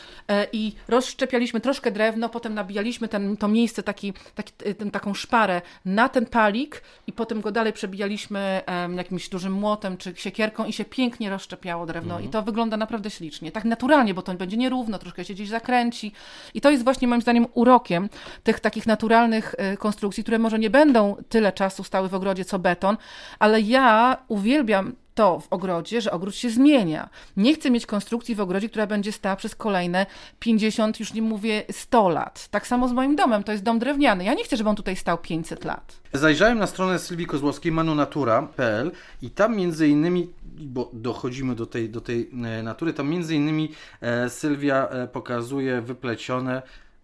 i 0.53 0.73
rozszczepialiśmy 0.89 1.61
troszkę 1.61 1.91
drewno, 1.91 2.29
potem 2.29 2.55
nabijaliśmy 2.55 3.09
ten, 3.09 3.37
to 3.37 3.49
miejsce, 3.49 3.83
taki, 3.83 4.13
taki, 4.35 4.53
y, 4.67 4.75
ten, 4.75 4.91
taką 4.91 5.15
szparę 5.15 5.63
na 5.85 6.09
ten 6.09 6.27
palik 6.27 6.83
i 7.07 7.13
potem 7.13 7.41
go 7.41 7.53
dalej 7.53 7.73
przebijaliśmy 7.73 8.63
em, 8.67 8.97
jakimś 8.97 9.29
dużym 9.29 9.53
młotem 9.53 9.97
czy 9.97 10.13
siekierką 10.17 10.65
i 10.65 10.73
się 10.73 10.85
pięknie 10.85 11.10
rozszczepiało 11.21 11.87
drewno 11.87 12.21
i 12.21 12.29
to 12.29 12.43
wygląda 12.43 12.77
naprawdę 12.77 13.11
ślicznie. 13.11 13.53
Tak 13.53 13.65
naturalnie, 13.65 14.15
bo 14.15 14.23
to 14.23 14.35
będzie 14.35 14.57
nierówno, 14.57 14.99
troszkę 14.99 15.25
się 15.25 15.35
gdzieś 15.35 15.49
zakręci 15.49 16.13
i 16.55 16.61
to 16.61 16.71
jest 16.71 16.85
właśnie 16.85 17.09
moim 17.09 17.23
zdaniem 17.23 17.47
urokiem 17.55 18.09
tych 18.43 18.61
takich 18.61 18.87
naturalnych 18.87 19.55
e, 19.59 19.77
konstrukcji, 19.77 20.23
które 20.23 20.39
może 20.39 20.59
nie 20.59 20.71
będą 20.71 21.17
tyle 21.29 21.53
czasu 21.53 21.85
stały 21.85 22.09
w 22.09 22.15
ogrodzie 22.15 22.45
co 22.45 22.59
beton, 22.59 22.97
ale 23.39 23.61
ja 23.61 24.17
uwielbiam 24.29 24.93
to 25.21 25.41
w 25.41 25.53
ogrodzie, 25.53 26.01
że 26.01 26.11
ogród 26.11 26.35
się 26.37 26.51
zmienia. 26.51 27.09
Nie 27.37 27.55
chcę 27.55 27.71
mieć 27.71 27.87
konstrukcji 27.87 28.35
w 28.35 28.41
ogrodzie, 28.41 28.69
która 28.69 28.87
będzie 28.87 29.13
stała 29.13 29.37
przez 29.37 29.55
kolejne 29.55 30.07
50, 30.39 31.01
już 31.01 31.15
nie 31.15 31.23
mówię 31.23 31.63
100 31.71 32.09
lat. 32.09 32.49
Tak 32.49 32.67
samo 32.67 32.89
z 32.89 32.93
moim 32.93 33.17
domem, 33.17 33.45
to 33.45 33.53
jest 33.53 33.65
dom 33.65 33.79
drewniany. 33.79 34.25
Ja 34.25 34.35
nie 34.35 34.45
chcę, 34.45 34.57
żeby 34.57 34.71
on 34.71 34.77
tutaj 34.77 34.97
stał 34.97 35.19
500 35.19 35.65
lat. 35.65 36.01
Zajrzałem 36.13 36.59
na 36.59 36.67
stronę 36.67 36.99
Sylwii 36.99 37.27
Kozłowskiej, 37.27 37.73
manunatura.pl 37.73 38.91
i 39.23 39.31
tam 39.31 39.57
między 39.57 39.89
innymi, 39.89 40.29
bo 40.61 40.91
dochodzimy 40.93 41.55
do 41.55 41.67
tej, 41.67 41.91
do 41.91 42.01
tej 42.01 42.31
e, 42.45 42.63
natury, 42.63 42.93
tam 42.93 43.09
między 43.09 43.35
innymi 43.35 43.73
e, 44.01 44.31
Sylwia 44.31 44.89
e, 44.89 45.09
pokazuje 45.09 45.81
wyplecione 45.81 46.63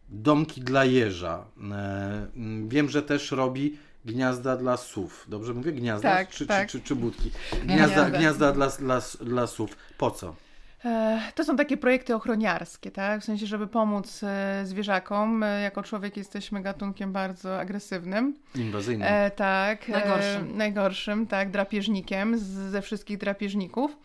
domki 0.08 0.60
dla 0.60 0.84
jeża. 0.84 1.44
Wiem, 2.68 2.88
że 2.88 3.02
też 3.02 3.30
robi 3.30 3.78
gniazda 4.06 4.56
dla 4.56 4.76
sów. 4.76 5.24
Dobrze 5.28 5.54
mówię? 5.54 5.72
Gniazda? 5.72 6.08
Tak, 6.16 6.28
czy, 6.30 6.46
tak. 6.46 6.68
Czy, 6.68 6.80
czy, 6.80 6.86
czy 6.86 6.94
budki? 6.96 7.30
Gniazda, 7.64 7.94
Gniazda. 7.94 8.18
gniazda 8.18 8.52
dla, 8.52 8.68
dla, 8.68 9.00
dla 9.20 9.46
sów. 9.46 9.76
Po 9.98 10.10
co? 10.10 10.34
E, 10.86 11.20
To 11.34 11.44
są 11.44 11.56
takie 11.56 11.76
projekty 11.76 12.14
ochroniarskie, 12.14 12.90
tak? 12.90 13.20
W 13.20 13.24
sensie, 13.24 13.46
żeby 13.46 13.66
pomóc 13.66 14.22
e, 14.22 14.60
zwierzakom. 14.64 15.38
My 15.38 15.60
Jako 15.62 15.82
człowiek 15.82 16.16
jesteśmy 16.16 16.62
gatunkiem 16.62 17.12
bardzo 17.12 17.60
agresywnym. 17.60 18.34
Inwazyjny. 18.54 19.06
E, 19.06 19.30
tak. 19.30 19.88
Najgorszym. 19.88 20.50
E, 20.50 20.54
najgorszym, 20.54 21.26
tak. 21.26 21.50
Drapieżnikiem 21.50 22.38
z, 22.38 22.42
ze 22.42 22.82
wszystkich 22.82 23.18
drapieżników. 23.18 23.96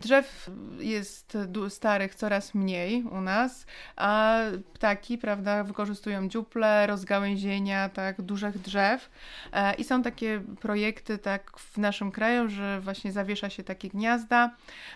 Drzew 0.00 0.50
jest 0.78 1.38
starych 1.68 2.14
coraz 2.14 2.54
mniej 2.54 3.02
u 3.02 3.20
nas, 3.20 3.66
a 3.96 4.38
ptaki, 4.74 5.18
prawda, 5.18 5.64
wykorzystują 5.64 6.28
dziuple, 6.28 6.86
rozgałęzienia, 6.86 7.88
tak, 7.88 8.22
dużych 8.22 8.58
drzew. 8.58 9.10
E, 9.52 9.74
I 9.74 9.84
są 9.84 10.02
takie 10.02 10.40
projekty, 10.60 11.18
tak, 11.18 11.50
w 11.58 11.78
naszym 11.78 12.12
kraju, 12.12 12.48
że 12.48 12.80
właśnie 12.80 13.12
zawiesza 13.12 13.50
się 13.50 13.62
takie 13.62 13.88
gniazda. 13.88 14.50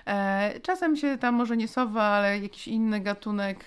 E, 0.07 0.61
Czasem 0.63 0.97
się 0.97 1.19
tam 1.19 1.34
może 1.35 1.57
nie 1.57 1.69
sowa, 1.69 2.03
ale 2.03 2.39
jakiś 2.41 2.69
inny 2.69 3.01
gatunek 3.01 3.65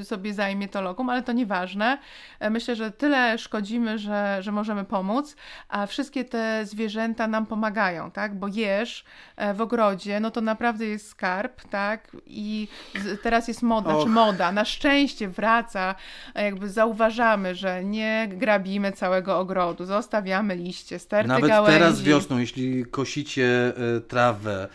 e, 0.00 0.04
sobie 0.04 0.34
zajmie 0.34 0.68
to 0.68 0.82
lokum, 0.82 1.10
ale 1.10 1.22
to 1.22 1.32
nieważne. 1.32 1.98
E, 2.40 2.50
Myślę, 2.50 2.76
że 2.76 2.90
tyle 2.90 3.38
szkodzimy, 3.38 3.98
że, 3.98 4.38
że 4.40 4.52
możemy 4.52 4.84
pomóc, 4.84 5.36
a 5.68 5.86
wszystkie 5.86 6.24
te 6.24 6.66
zwierzęta 6.66 7.26
nam 7.26 7.46
pomagają, 7.46 8.10
tak? 8.10 8.38
Bo 8.38 8.48
jeż 8.48 9.04
e, 9.36 9.54
w 9.54 9.60
ogrodzie, 9.60 10.20
no 10.20 10.30
to 10.30 10.40
naprawdę 10.40 10.84
jest 10.86 11.08
skarb, 11.08 11.68
tak? 11.70 12.16
I 12.26 12.68
teraz 13.22 13.48
jest 13.48 13.62
moda, 13.62 13.94
Och. 13.96 14.04
czy 14.04 14.10
moda, 14.10 14.52
na 14.52 14.64
szczęście 14.64 15.28
wraca, 15.28 15.94
jakby 16.34 16.68
zauważamy, 16.70 17.54
że 17.54 17.84
nie 17.84 18.28
grabimy 18.32 18.92
całego 18.92 19.38
ogrodu, 19.38 19.84
zostawiamy 19.84 20.56
liście, 20.56 20.98
sterty 20.98 21.28
Nawet 21.28 21.50
gałęzi. 21.50 21.78
teraz 21.78 22.02
wiosną, 22.02 22.38
jeśli 22.38 22.84
kosicie 22.86 23.72
e, 23.96 24.00
trawę, 24.00 24.68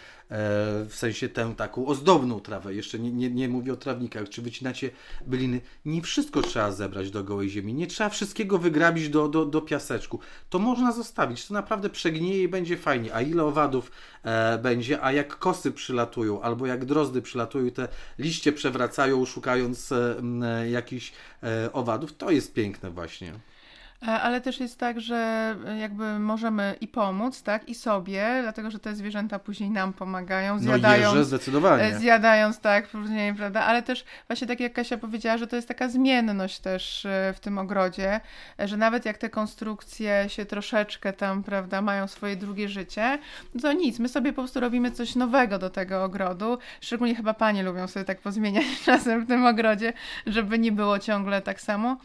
w 0.90 0.94
sensie 0.94 1.30
tę 1.30 1.54
taką 1.58 1.86
ozdobną 1.86 2.40
trawę, 2.40 2.74
jeszcze 2.74 3.00
nie, 3.00 3.12
nie, 3.12 3.30
nie 3.30 3.50
mówię 3.50 3.74
o 3.74 3.76
trawnikach, 3.76 4.30
czy 4.30 4.42
wycinacie 4.42 4.90
byliny, 5.28 5.62
nie 5.86 6.02
wszystko 6.02 6.42
trzeba 6.42 6.72
zebrać 6.72 7.12
do 7.12 7.24
gołej 7.24 7.50
ziemi, 7.50 7.74
nie 7.74 7.88
trzeba 7.88 8.10
wszystkiego 8.10 8.58
wygrabić 8.58 9.10
do, 9.10 9.28
do, 9.28 9.46
do 9.46 9.62
piaseczku. 9.62 10.20
To 10.50 10.60
można 10.60 10.92
zostawić, 10.92 11.48
to 11.48 11.54
naprawdę 11.54 11.90
przegnieje 11.90 12.44
i 12.44 12.48
będzie 12.48 12.78
fajnie. 12.78 13.16
A 13.16 13.22
ile 13.22 13.44
owadów 13.44 13.92
e, 14.24 14.58
będzie, 14.58 15.04
a 15.04 15.12
jak 15.12 15.38
kosy 15.38 15.72
przylatują, 15.72 16.42
albo 16.42 16.68
jak 16.68 16.86
drozdy 16.86 17.22
przylatują 17.22 17.72
te 17.72 17.88
liście 18.20 18.54
przewracają, 18.54 19.26
szukając 19.26 19.92
e, 19.92 20.18
m, 20.18 20.44
e, 20.44 20.70
jakichś 20.70 21.14
e, 21.44 21.74
owadów, 21.74 22.18
to 22.18 22.32
jest 22.32 22.54
piękne 22.54 22.92
właśnie. 22.92 23.34
E, 24.08 24.22
Ale 24.22 24.42
też 24.42 24.60
jest 24.60 24.80
tak, 24.80 25.02
że 25.02 25.16
e, 25.68 25.78
jakby 25.78 26.20
możemy 26.20 26.76
i 26.82 26.88
pomóc, 26.88 27.44
tak, 27.44 27.70
i 27.70 27.76
sobie, 27.76 28.40
dlatego 28.42 28.72
że 28.72 28.80
te 28.80 28.96
zwierzęta 28.96 29.40
później 29.40 29.70
nam 29.70 29.94
pomagają, 29.94 30.54
No 30.54 30.60
zjadając, 30.60 31.14
jeże 31.14 31.26
zdecydowanie. 31.26 31.84
e, 31.84 32.00
zjadając, 32.00 32.60
tak, 32.60 32.88
później, 32.88 33.34
prawda, 33.34 33.64
ale 33.64 33.82
też 33.84 34.06
właśnie 34.28 34.48
tak 34.48 34.60
jak 34.60 34.74
Kasia 34.74 34.98
powiedziała, 34.98 35.38
że 35.38 35.48
to 35.48 35.56
jest 35.56 35.68
taka 35.68 35.90
zmienność 35.90 36.60
też 36.60 37.08
w 37.34 37.40
tym 37.40 37.58
ogrodzie, 37.58 38.20
że 38.60 38.78
nawet 38.78 39.06
jak 39.06 39.18
te 39.18 39.30
konstrukcje 39.30 40.26
się 40.28 40.46
troszeczkę 40.46 41.14
tam, 41.14 41.44
prawda, 41.44 41.82
mają 41.82 42.08
swoje 42.08 42.36
drugie 42.36 42.70
życie, 42.70 43.20
to 43.62 43.74
nic, 43.74 44.00
my 44.00 44.10
sobie 44.10 44.34
po 44.34 44.42
prostu 44.42 44.60
robimy 44.60 44.92
coś 44.92 45.16
nowego 45.16 45.60
do 45.60 45.70
tego 45.70 46.04
ogrodu, 46.04 46.58
szczególnie 46.82 47.16
chyba 47.16 47.34
panie 47.34 47.64
lubią 47.64 47.88
sobie 47.88 48.06
tak 48.06 48.22
pozmieniać 48.22 48.66
czasem 48.86 49.26
w 49.26 49.28
tym 49.28 49.46
ogrodzie, 49.46 49.94
żeby 50.28 50.60
nie 50.60 50.72
było 50.72 51.00
ciągle 51.00 51.42
tak 51.42 51.62
samo. 51.62 51.98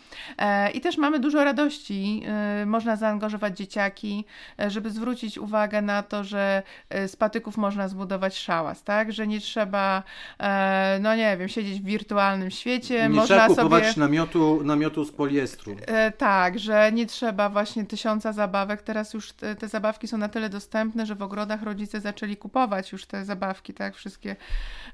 I 0.74 0.80
też 0.80 0.96
mamy 0.98 1.18
dużo 1.18 1.44
radości. 1.44 1.87
E, 1.92 2.66
Można 2.66 2.96
zaangażować 2.96 3.56
dzieciaki, 3.56 4.24
e, 4.60 4.70
żeby 4.70 4.90
zwrócić 4.90 5.38
uwagę 5.38 5.82
na 5.82 6.02
to, 6.02 6.24
że 6.24 6.62
e, 6.90 7.08
z 7.08 7.16
patyków 7.16 7.56
można 7.56 7.88
zbudować 7.88 8.38
szałas, 8.38 8.82
tak? 8.84 9.12
Że 9.12 9.26
nie 9.26 9.40
trzeba, 9.40 10.02
e, 10.40 10.98
no 11.02 11.16
nie 11.16 11.36
wiem, 11.36 11.48
siedzieć 11.48 11.80
w 11.80 11.84
wirtualnym 11.84 12.50
świecie. 12.50 13.02
Nie 13.02 13.08
można 13.08 13.36
trzeba 13.36 13.46
kupować 13.46 13.86
sobie. 13.86 14.00
namiotu, 14.00 14.60
namiotu 14.64 15.04
z 15.04 15.12
poliestru. 15.12 15.76
E, 15.86 16.12
tak, 16.12 16.58
że 16.58 16.92
nie 16.92 17.06
trzeba 17.06 17.48
właśnie 17.48 17.86
tysiąca 17.86 18.32
zabawek. 18.32 18.82
Teraz 18.82 19.14
już 19.14 19.32
te, 19.32 19.54
te 19.56 19.68
zabawki 19.68 20.08
są 20.08 20.18
na 20.18 20.28
tyle 20.28 20.48
dostępne, 20.48 21.06
że 21.06 21.14
w 21.14 21.22
ogrodach 21.22 21.62
rodzice 21.62 22.00
zaczęli 22.00 22.36
kupować 22.36 22.92
już 22.92 23.06
te 23.06 23.24
zabawki, 23.24 23.74
tak? 23.74 23.94
Wszystkie, 23.94 24.36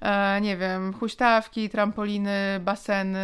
e, 0.01 0.41
nie 0.41 0.57
wiem, 0.57 0.93
huśtawki, 0.93 1.71
trampoliny, 1.71 2.61
baseny 2.61 3.19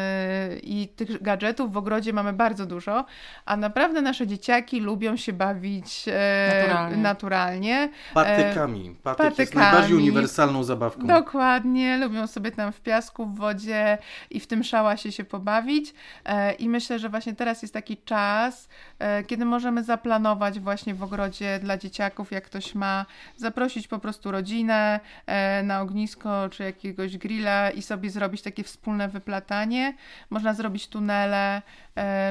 i 0.63 0.89
tych 0.89 1.23
gadżetów 1.23 1.73
w 1.73 1.77
ogrodzie 1.77 2.13
mamy 2.13 2.33
bardzo 2.33 2.67
dużo, 2.67 3.05
a 3.45 3.57
naprawdę 3.61 4.03
nasze 4.03 4.27
dzieciaki 4.27 4.81
lubią 4.81 5.17
się 5.17 5.33
bawić 5.33 6.05
e, 6.09 6.53
Naturalnie. 6.59 6.97
naturalnie. 6.97 7.89
Patykami. 8.15 8.97
Patyk 9.03 9.25
jest 9.25 9.37
patykami. 9.37 9.65
najbardziej 9.65 9.97
uniwersalną 9.97 10.65
zabawką. 10.65 11.07
Dokładnie, 11.07 11.99
lubią 11.99 12.27
sobie 12.27 12.51
tam 12.51 12.73
w 12.73 12.81
piasku, 12.81 13.27
w 13.27 13.37
wodzie 13.37 13.99
i 14.31 14.41
w 14.41 14.47
tym 14.47 14.65
szałasie 14.65 15.13
się 15.13 15.25
pobawić. 15.25 15.95
E, 16.25 16.53
I 16.53 16.69
myślę, 16.69 16.99
że 16.99 17.09
właśnie 17.09 17.35
teraz 17.35 17.63
jest 17.63 17.75
taki 17.75 17.97
czas, 17.97 18.69
e, 18.99 19.25
kiedy 19.25 19.45
możemy 19.45 19.85
zaplanować 19.85 20.61
właśnie 20.61 20.95
w 20.95 21.03
ogrodzie 21.03 21.59
dla 21.63 21.77
dzieciaków, 21.77 22.33
jak 22.33 22.45
ktoś 22.45 22.75
ma, 22.75 23.07
zaprosić 23.37 23.89
po 23.89 23.99
prostu 23.99 24.31
rodzinę 24.31 25.01
e, 25.27 25.63
na 25.63 25.81
ognisko 25.81 26.49
czy 26.49 26.63
jakiegoś 26.63 27.19
grilla 27.19 27.71
i 27.71 27.83
sobie 27.83 28.11
zrobić 28.11 28.43
takie 28.43 28.65
wspólne 28.65 29.09
wyplatanie. 29.09 29.95
Można 30.31 30.55
zrobić 30.55 30.89
tunele, 30.89 31.57
e, 31.57 31.63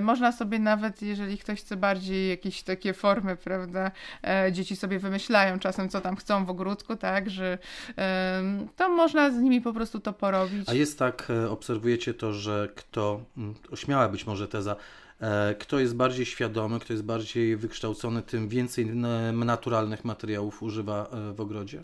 można 0.02 0.32
sobie 0.32 0.60
nawet, 0.60 1.02
jeżeli 1.02 1.38
ktoś 1.38 1.60
chce 1.62 1.78
bardziej 1.78 2.30
jakieś 2.30 2.64
takie 2.64 2.94
formy, 2.94 3.36
prawda, 3.36 3.92
e, 4.28 4.52
dzieci 4.52 4.76
sobie 4.76 5.00
wymyślają 5.00 5.60
czasem, 5.60 5.90
co 5.90 6.02
tam 6.02 6.16
chcą 6.16 6.46
w 6.46 6.50
ogródku, 6.50 6.96
tak, 6.96 7.30
że 7.30 7.58
to 8.76 8.90
można 8.90 9.32
z 9.32 9.38
nimi 9.38 9.62
po 9.62 9.74
prostu 9.74 10.00
to 10.00 10.14
porobić. 10.14 10.70
A 10.70 10.74
jest 10.74 11.00
tak, 11.00 11.28
e, 11.30 11.50
obserwujecie 11.50 12.14
to, 12.14 12.34
że 12.34 12.70
kto, 12.76 13.22
śmiała 13.76 14.10
być 14.10 14.26
może 14.26 14.48
teza, 14.48 14.76
E, 15.22 15.56
Kto 15.60 15.80
jest 15.80 15.96
bardziej 15.96 16.26
świadomy, 16.26 16.80
kto 16.80 16.94
jest 16.94 17.06
bardziej 17.06 17.58
wykształcony, 17.58 18.22
tym 18.22 18.50
więcej 18.50 18.86
naturalnych 19.34 20.06
materiałów 20.06 20.64
używa 20.64 21.08
e, 21.12 21.34
w 21.34 21.42
ogrodzie. 21.42 21.84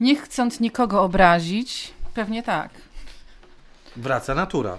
Nie 0.00 0.16
chcąc 0.16 0.60
nikogo 0.60 1.02
obrazić, 1.02 1.94
pewnie 2.14 2.42
tak. 2.42 2.70
Wraca 3.96 4.34
natura. 4.34 4.78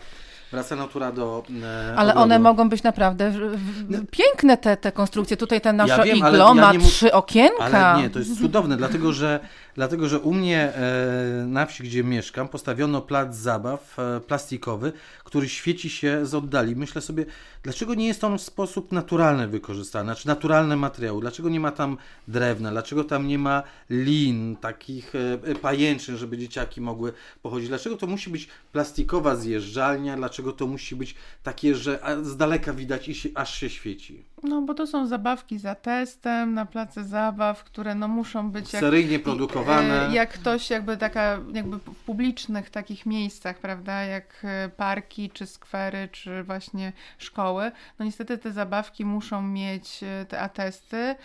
Wraca 0.56 0.76
natura 0.76 1.12
do. 1.12 1.44
e, 1.64 1.96
Ale 1.96 2.12
ogrodu. 2.12 2.24
one 2.24 2.40
mogą 2.40 2.70
być 2.70 2.84
naprawdę 2.84 3.32
w, 3.32 3.36
w, 3.38 4.06
piękne, 4.12 4.58
te, 4.58 4.78
te 4.78 4.92
konstrukcje. 4.92 5.38
Tutaj 5.38 5.62
ten 5.62 5.76
nasze 5.76 5.98
Ja 5.98 6.04
wiem, 6.04 6.18
iglo 6.18 6.38
ja 6.48 6.54
ma 6.54 6.74
mu- 6.74 6.80
trzy 6.80 7.14
okienka. 7.14 7.64
Ale 7.64 8.02
nie, 8.04 8.10
to 8.10 8.20
jest 8.20 8.42
cudowne, 8.42 8.78
dlatego 8.78 9.14
że, 9.14 9.40
dlatego, 9.76 10.08
że 10.08 10.20
u 10.20 10.34
mnie 10.34 10.74
e, 10.74 11.46
na 11.48 11.66
wsi, 11.66 11.84
gdzie 11.84 12.04
mieszkam, 12.04 12.48
postawiono 12.48 13.02
plac 13.02 13.36
zabaw 13.36 14.00
e, 14.00 14.20
plastikowy, 14.20 14.92
który 15.24 15.50
świeci 15.50 15.90
się 15.90 16.26
z 16.26 16.36
oddali. 16.36 16.76
Myślę 16.76 17.02
sobie, 17.02 17.26
dlaczego 17.64 17.94
nie 17.96 18.08
jest 18.08 18.24
on 18.24 18.38
w 18.38 18.42
sposób 18.42 18.92
naturalny 18.92 19.48
wykorzystany, 19.48 20.06
znaczy 20.06 20.28
naturalne 20.28 20.76
materiały, 20.76 21.22
dlaczego 21.22 21.50
nie 21.50 21.60
ma 21.60 21.72
tam 21.72 21.98
drewna, 22.28 22.72
dlaczego 22.72 23.04
tam 23.04 23.28
nie 23.28 23.40
ma 23.40 23.64
lin, 23.90 24.56
takich 24.62 25.14
e, 25.16 25.52
e, 25.52 25.56
pajęczyn, 25.56 26.18
żeby 26.18 26.38
dzieciaki 26.38 26.82
mogły 26.82 27.14
pochodzić, 27.42 27.70
dlaczego 27.70 27.98
to 27.98 28.08
musi 28.08 28.30
być 28.30 28.48
plastikowa 28.72 29.36
zjeżdżalnia, 29.36 30.16
dlaczego 30.16 30.45
to 30.54 30.68
musi 30.68 30.96
być 30.96 31.16
takie, 31.44 31.76
że 31.76 32.00
z 32.22 32.38
daleka 32.38 32.74
widać 32.74 33.08
i 33.08 33.16
się, 33.16 33.30
aż 33.36 33.60
się 33.60 33.70
świeci. 33.70 34.26
No 34.44 34.62
bo 34.62 34.74
to 34.74 34.88
są 34.88 35.08
zabawki 35.08 35.60
za 35.60 35.76
testem 35.76 36.54
na 36.54 36.66
place 36.66 37.04
zabaw, 37.04 37.64
które 37.64 37.96
no 37.96 38.08
muszą 38.08 38.52
być 38.52 38.74
jak, 38.74 38.80
Seryjnie 38.80 39.20
produkowane. 39.20 40.10
e, 40.10 40.14
jak 40.14 40.30
ktoś 40.34 40.70
jakby 40.70 40.98
taka, 40.98 41.40
jakby 41.54 41.78
w 41.78 41.96
publicznych 42.06 42.70
takich 42.70 43.06
miejscach, 43.06 43.58
prawda, 43.58 44.04
jak 44.04 44.26
e, 44.44 44.70
parki, 44.70 45.30
czy 45.30 45.46
skwery, 45.46 46.10
czy 46.12 46.44
właśnie 46.44 46.94
szkoły, 47.18 47.72
no 48.00 48.06
niestety 48.06 48.38
te 48.38 48.52
zabawki 48.52 49.06
muszą 49.06 49.42
mieć 49.42 50.04
e, 50.04 50.26
te 50.26 50.40
atesty, 50.42 51.16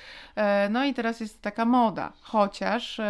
no 0.70 0.84
i 0.84 0.94
teraz 0.94 1.20
jest 1.20 1.42
taka 1.42 1.64
moda, 1.64 2.12
chociaż 2.20 3.00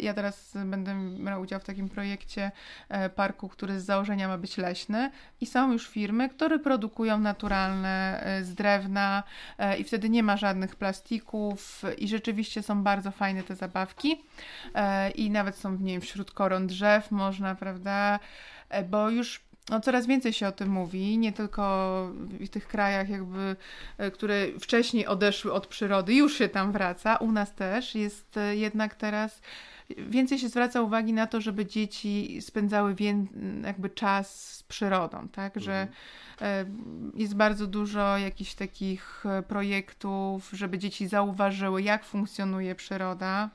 ja 0.00 0.14
teraz 0.14 0.52
będę 0.64 0.94
brał 1.24 1.40
udział 1.40 1.60
w 1.60 1.64
takim 1.64 1.88
projekcie 1.88 2.50
parku, 3.16 3.48
który 3.48 3.80
z 3.80 3.84
założenia 3.84 4.28
ma 4.28 4.38
być 4.38 4.56
leśny. 4.56 5.10
I 5.40 5.46
są 5.46 5.72
już 5.72 5.88
firmy, 5.88 6.28
które 6.28 6.58
produkują 6.58 7.18
naturalne 7.18 8.24
z 8.42 8.54
drewna 8.54 9.22
i 9.78 9.84
wtedy 9.84 10.08
nie 10.10 10.22
ma 10.22 10.36
żadnych 10.36 10.76
plastików 10.76 11.82
i 11.98 12.08
rzeczywiście 12.08 12.62
są 12.62 12.82
bardzo 12.82 13.10
fajne 13.10 13.42
te 13.42 13.56
zabawki. 13.56 14.24
E, 14.74 15.10
i 15.10 15.30
nawet 15.30 15.56
są, 15.56 15.76
nie 15.78 15.92
wiem, 15.92 16.00
wśród 16.00 16.30
koron 16.30 16.66
drzew 16.66 17.10
można, 17.10 17.54
prawda, 17.54 18.18
E, 18.74 18.82
bo 18.82 19.10
już 19.10 19.40
no, 19.70 19.80
coraz 19.80 20.06
więcej 20.06 20.32
się 20.32 20.48
o 20.48 20.52
tym 20.52 20.68
mówi, 20.68 21.18
nie 21.18 21.32
tylko 21.32 21.62
w 22.40 22.48
tych 22.48 22.68
krajach 22.68 23.08
jakby, 23.08 23.56
e, 23.98 24.10
które 24.10 24.46
wcześniej 24.60 25.06
odeszły 25.06 25.52
od 25.52 25.66
przyrody, 25.66 26.14
już 26.14 26.38
się 26.38 26.48
tam 26.48 26.72
wraca, 26.72 27.16
u 27.16 27.32
nas 27.32 27.54
też 27.54 27.94
jest 27.94 28.36
e, 28.36 28.56
jednak 28.56 28.94
teraz 28.94 29.40
więcej 29.90 30.38
się 30.38 30.48
zwraca 30.48 30.80
uwagi 30.82 31.12
na 31.12 31.26
to, 31.26 31.40
żeby 31.40 31.66
dzieci 31.66 32.38
spędzały 32.42 32.94
wię- 32.94 33.26
jakby 33.64 33.90
czas 33.90 34.52
z 34.54 34.62
przyrodą, 34.62 35.28
tak, 35.28 35.60
że 35.60 35.88
e, 36.40 36.64
jest 37.14 37.36
bardzo 37.36 37.66
dużo 37.66 38.18
jakichś 38.18 38.54
takich 38.54 39.26
e, 39.26 39.42
projektów, 39.42 40.50
żeby 40.52 40.78
dzieci 40.78 41.08
zauważyły, 41.08 41.82
jak 41.82 42.04
funkcjonuje 42.04 42.74
przyroda. 42.74 43.50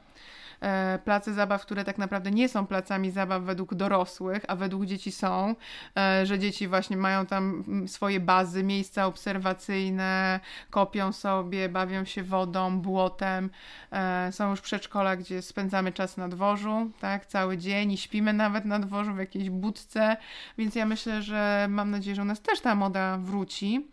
E, 0.62 1.00
Place 1.06 1.34
zabaw, 1.34 1.62
które 1.62 1.84
tak 1.84 1.98
naprawdę 1.98 2.32
nie 2.32 2.50
są 2.50 2.68
placami 2.68 3.12
zabaw 3.12 3.44
według 3.44 3.76
dorosłych, 3.76 4.46
a 4.48 4.56
według 4.56 4.86
dzieci 4.86 5.12
są, 5.12 5.56
e, 5.98 6.26
że 6.26 6.40
dzieci 6.40 6.68
właśnie 6.68 6.98
mają 6.98 7.26
tam 7.26 7.64
mm, 7.68 7.88
swoje 7.88 8.20
bazy, 8.20 8.64
miejsca 8.64 9.06
obserwacyjne, 9.06 10.40
kopią 10.70 11.12
sobie, 11.12 11.70
bawią 11.70 12.06
się 12.06 12.24
wodą, 12.24 12.80
błotem. 12.82 13.50
E, 13.92 14.32
Są 14.32 14.50
już 14.50 14.62
przedszkola, 14.62 15.16
gdzie 15.16 15.42
spędzamy 15.42 15.92
czas 15.92 16.18
na 16.18 16.28
dworzu, 16.30 16.92
tak, 17.00 17.26
cały 17.26 17.58
dzień 17.58 17.92
i 17.92 17.98
śpimy 17.98 18.34
nawet 18.34 18.66
na 18.66 18.80
dworzu 18.80 19.14
w 19.14 19.18
jakiejś 19.18 19.50
budce, 19.50 20.18
więc 20.58 20.76
ja 20.76 20.86
myślę, 20.86 21.22
że 21.22 21.68
mam 21.70 21.92
nadzieję, 21.92 22.16
że 22.16 22.22
u 22.22 22.26
nas 22.26 22.42
też 22.42 22.62
ta 22.62 22.76
moda 22.76 23.18
wróci. 23.18 23.88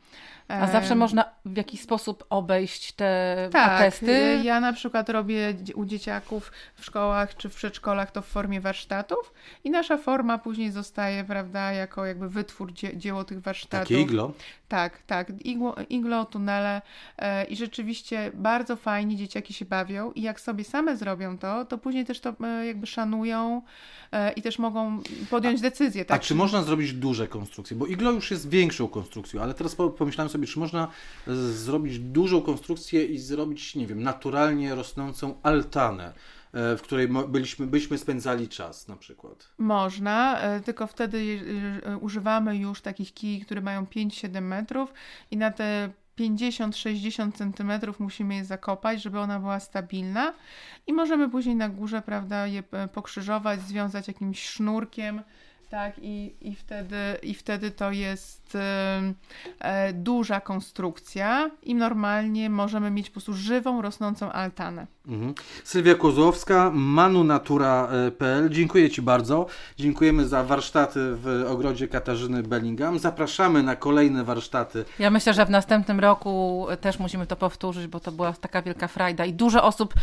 A 0.48 0.66
zawsze 0.66 0.94
można 0.94 1.24
w 1.44 1.56
jakiś 1.56 1.80
sposób 1.80 2.24
obejść 2.30 2.92
te 2.92 3.48
tak, 3.52 3.80
atesty. 3.80 4.10
y, 4.12 4.44
ja 4.44 4.60
na 4.60 4.72
przykład 4.72 5.08
robię 5.08 5.54
u 5.74 5.84
dzieciaków 5.84 6.52
w 6.74 6.84
szkołach 6.84 7.36
czy 7.36 7.48
w 7.48 7.54
przedszkolach 7.54 8.10
to 8.10 8.22
w 8.22 8.26
formie 8.26 8.60
warsztatów 8.60 9.32
i 9.64 9.70
nasza 9.70 9.98
forma 9.98 10.38
później 10.38 10.70
zostaje, 10.70 11.24
prawda, 11.24 11.72
jako 11.72 12.06
jakby 12.06 12.28
wytwór 12.28 12.72
dzie- 12.72 12.96
dzieło 12.96 13.24
tych 13.24 13.40
warsztatów. 13.40 13.88
Takie 13.88 14.00
iglo. 14.00 14.32
Tak, 14.68 15.02
tak, 15.06 15.32
igło, 15.44 15.74
iglo, 15.88 16.24
tunele 16.24 16.82
e, 17.18 17.44
i 17.44 17.56
rzeczywiście 17.56 18.30
bardzo 18.34 18.76
fajnie 18.76 19.16
dzieciaki 19.16 19.54
się 19.54 19.64
bawią 19.64 20.12
i 20.12 20.22
jak 20.22 20.40
sobie 20.40 20.64
same 20.64 20.96
zrobią 20.96 21.38
to, 21.38 21.64
to 21.64 21.78
później 21.78 22.04
też 22.04 22.20
to 22.20 22.34
e, 22.44 22.66
jakby 22.66 22.86
szanują 22.86 23.62
e, 24.12 24.32
i 24.32 24.42
też 24.42 24.58
mogą 24.58 25.00
podjąć 25.30 25.60
decyzję. 25.60 26.02
A 26.02 26.04
Tak? 26.04 26.22
czy 26.22 26.34
można 26.34 26.62
zrobić 26.62 26.92
duże 26.92 27.28
konstrukcje? 27.28 27.76
Bo 27.76 27.86
iglo 27.86 28.10
już 28.10 28.30
jest 28.30 28.48
większą 28.50 28.88
konstrukcją, 28.88 29.42
ale 29.42 29.54
teraz 29.54 29.74
po- 29.74 29.90
pomyślałem 30.06 30.30
sobie, 30.30 30.46
czy 30.46 30.58
można 30.58 30.88
e, 31.28 31.34
zrobić 31.34 31.98
dużą 31.98 32.42
konstrukcję 32.42 33.04
i 33.04 33.18
zrobić, 33.18 33.74
nie 33.74 33.86
wiem, 33.86 34.02
naturalnie 34.02 34.74
rosnącą 34.74 35.40
altanę, 35.42 36.12
e, 36.52 36.76
w 36.76 36.82
której 36.82 37.08
byliśmy, 37.08 37.66
byśmy 37.66 37.98
spędzali 37.98 38.48
czas 38.48 38.88
na 38.88 38.96
przykład. 38.96 39.48
Można, 39.58 40.40
e, 40.40 40.60
tylko 40.60 40.86
wtedy 40.86 41.40
używamy 42.00 42.56
już 42.56 42.80
takich 42.80 43.14
kij, 43.14 43.40
które 43.40 43.60
mają 43.60 43.86
5-7 43.86 44.40
metrów 44.40 44.92
i 45.30 45.36
na 45.36 45.50
te 45.50 45.90
50-60 46.18 47.32
centymetrów 47.32 48.00
musimy 48.00 48.34
je 48.34 48.44
zakopać, 48.44 49.02
żeby 49.02 49.18
ona 49.18 49.40
była 49.40 49.60
stabilna 49.60 50.34
i 50.86 50.92
możemy 50.92 51.30
później 51.30 51.56
na 51.56 51.68
górze, 51.68 52.02
prawda, 52.02 52.46
je 52.46 52.62
pokrzyżować, 52.92 53.60
związać 53.60 54.08
jakimś 54.08 54.48
sznurkiem, 54.48 55.22
tak, 55.68 55.94
i, 56.02 56.34
i, 56.40 56.54
wtedy, 56.54 56.96
i 57.22 57.34
wtedy 57.34 57.70
to 57.70 57.90
jest 57.90 58.58
e, 59.60 59.92
duża 59.92 60.40
konstrukcja 60.40 61.50
i 61.62 61.74
normalnie 61.74 62.50
możemy 62.50 62.90
mieć 62.90 63.10
po 63.10 63.12
prostu 63.12 63.34
żywą, 63.34 63.82
rosnącą 63.82 64.32
altanę. 64.32 64.86
Mhm. 65.08 65.34
Sylwia 65.64 65.94
Kozłowska, 65.94 66.70
manunatura.pl. 66.74 68.50
Dziękuję 68.50 68.90
Ci 68.90 69.02
bardzo. 69.02 69.46
Dziękujemy 69.76 70.28
za 70.28 70.44
warsztaty 70.44 71.00
w 71.00 71.44
ogrodzie 71.48 71.88
Katarzyny 71.88 72.42
Bellingham. 72.42 72.98
Zapraszamy 72.98 73.62
na 73.62 73.76
kolejne 73.76 74.24
warsztaty. 74.24 74.84
Ja 74.98 75.10
myślę, 75.10 75.34
że 75.34 75.46
w 75.46 75.50
następnym 75.50 76.00
roku 76.00 76.66
też 76.80 76.98
musimy 76.98 77.26
to 77.26 77.36
powtórzyć, 77.36 77.86
bo 77.86 78.00
to 78.00 78.12
była 78.12 78.32
taka 78.32 78.62
wielka 78.62 78.88
frajda 78.88 79.24
i 79.24 79.32
dużo 79.32 79.64
osób 79.64 79.94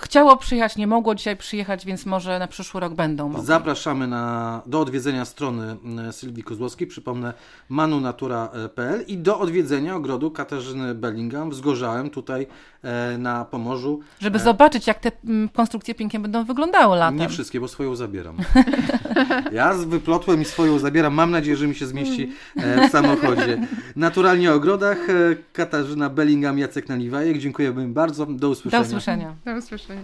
chciało 0.00 0.36
przyjechać, 0.36 0.76
nie 0.76 0.86
mogło 0.86 1.14
dzisiaj 1.14 1.36
przyjechać, 1.36 1.86
więc 1.86 2.06
może 2.06 2.38
na 2.38 2.48
przyszły 2.48 2.80
rok 2.80 2.94
będą 2.94 3.28
mogli. 3.28 3.46
Zapraszamy 3.46 4.06
na, 4.06 4.62
do 4.66 4.80
odwiedzenia 4.80 5.24
strony 5.24 5.76
e, 6.08 6.12
Sylwii 6.12 6.44
Kozłowskiej, 6.44 6.86
przypomnę 6.86 7.34
manunatura.pl 7.68 9.04
i 9.06 9.16
do 9.16 9.38
odwiedzenia 9.38 9.96
ogrodu 9.96 10.30
Katarzyny 10.30 10.94
Bellingham 10.94 11.50
w 11.50 11.54
Zgorzałem, 11.54 12.10
tutaj 12.10 12.46
e, 12.82 13.18
na 13.18 13.44
Pomorzu. 13.44 14.00
Żeby 14.20 14.38
zobaczyć, 14.38 14.86
jak 14.86 14.98
te 14.98 15.12
mm, 15.24 15.48
konstrukcje 15.48 15.94
pięknie 15.94 16.20
będą 16.20 16.44
wyglądały 16.44 16.96
latem. 16.96 17.18
Nie 17.18 17.28
wszystkie, 17.28 17.60
bo 17.60 17.68
swoją 17.68 17.96
zabieram. 17.96 18.36
Ja 19.52 19.74
z- 19.74 19.84
wyplotłem 19.84 20.42
i 20.42 20.44
swoją 20.44 20.78
zabieram. 20.78 21.14
Mam 21.14 21.30
nadzieję, 21.30 21.56
że 21.56 21.66
mi 21.66 21.74
się 21.74 21.86
zmieści 21.86 22.32
e, 22.56 22.88
w 22.88 22.92
samochodzie. 22.92 23.58
Naturalnie 23.96 24.52
o 24.52 24.54
ogrodach. 24.54 25.10
e, 25.10 25.14
Katarzyna 25.52 26.10
Bellingham, 26.10 26.58
Jacek 26.58 26.88
Naliwajek. 26.88 27.38
Dziękujemy 27.38 27.88
bardzo. 27.88 28.26
Do 28.26 28.32
Do 28.32 28.48
usłyszenia. 28.50 28.82
usłyszenia. 28.82 29.34
Do 29.44 29.56
usłyszenia. 29.56 30.02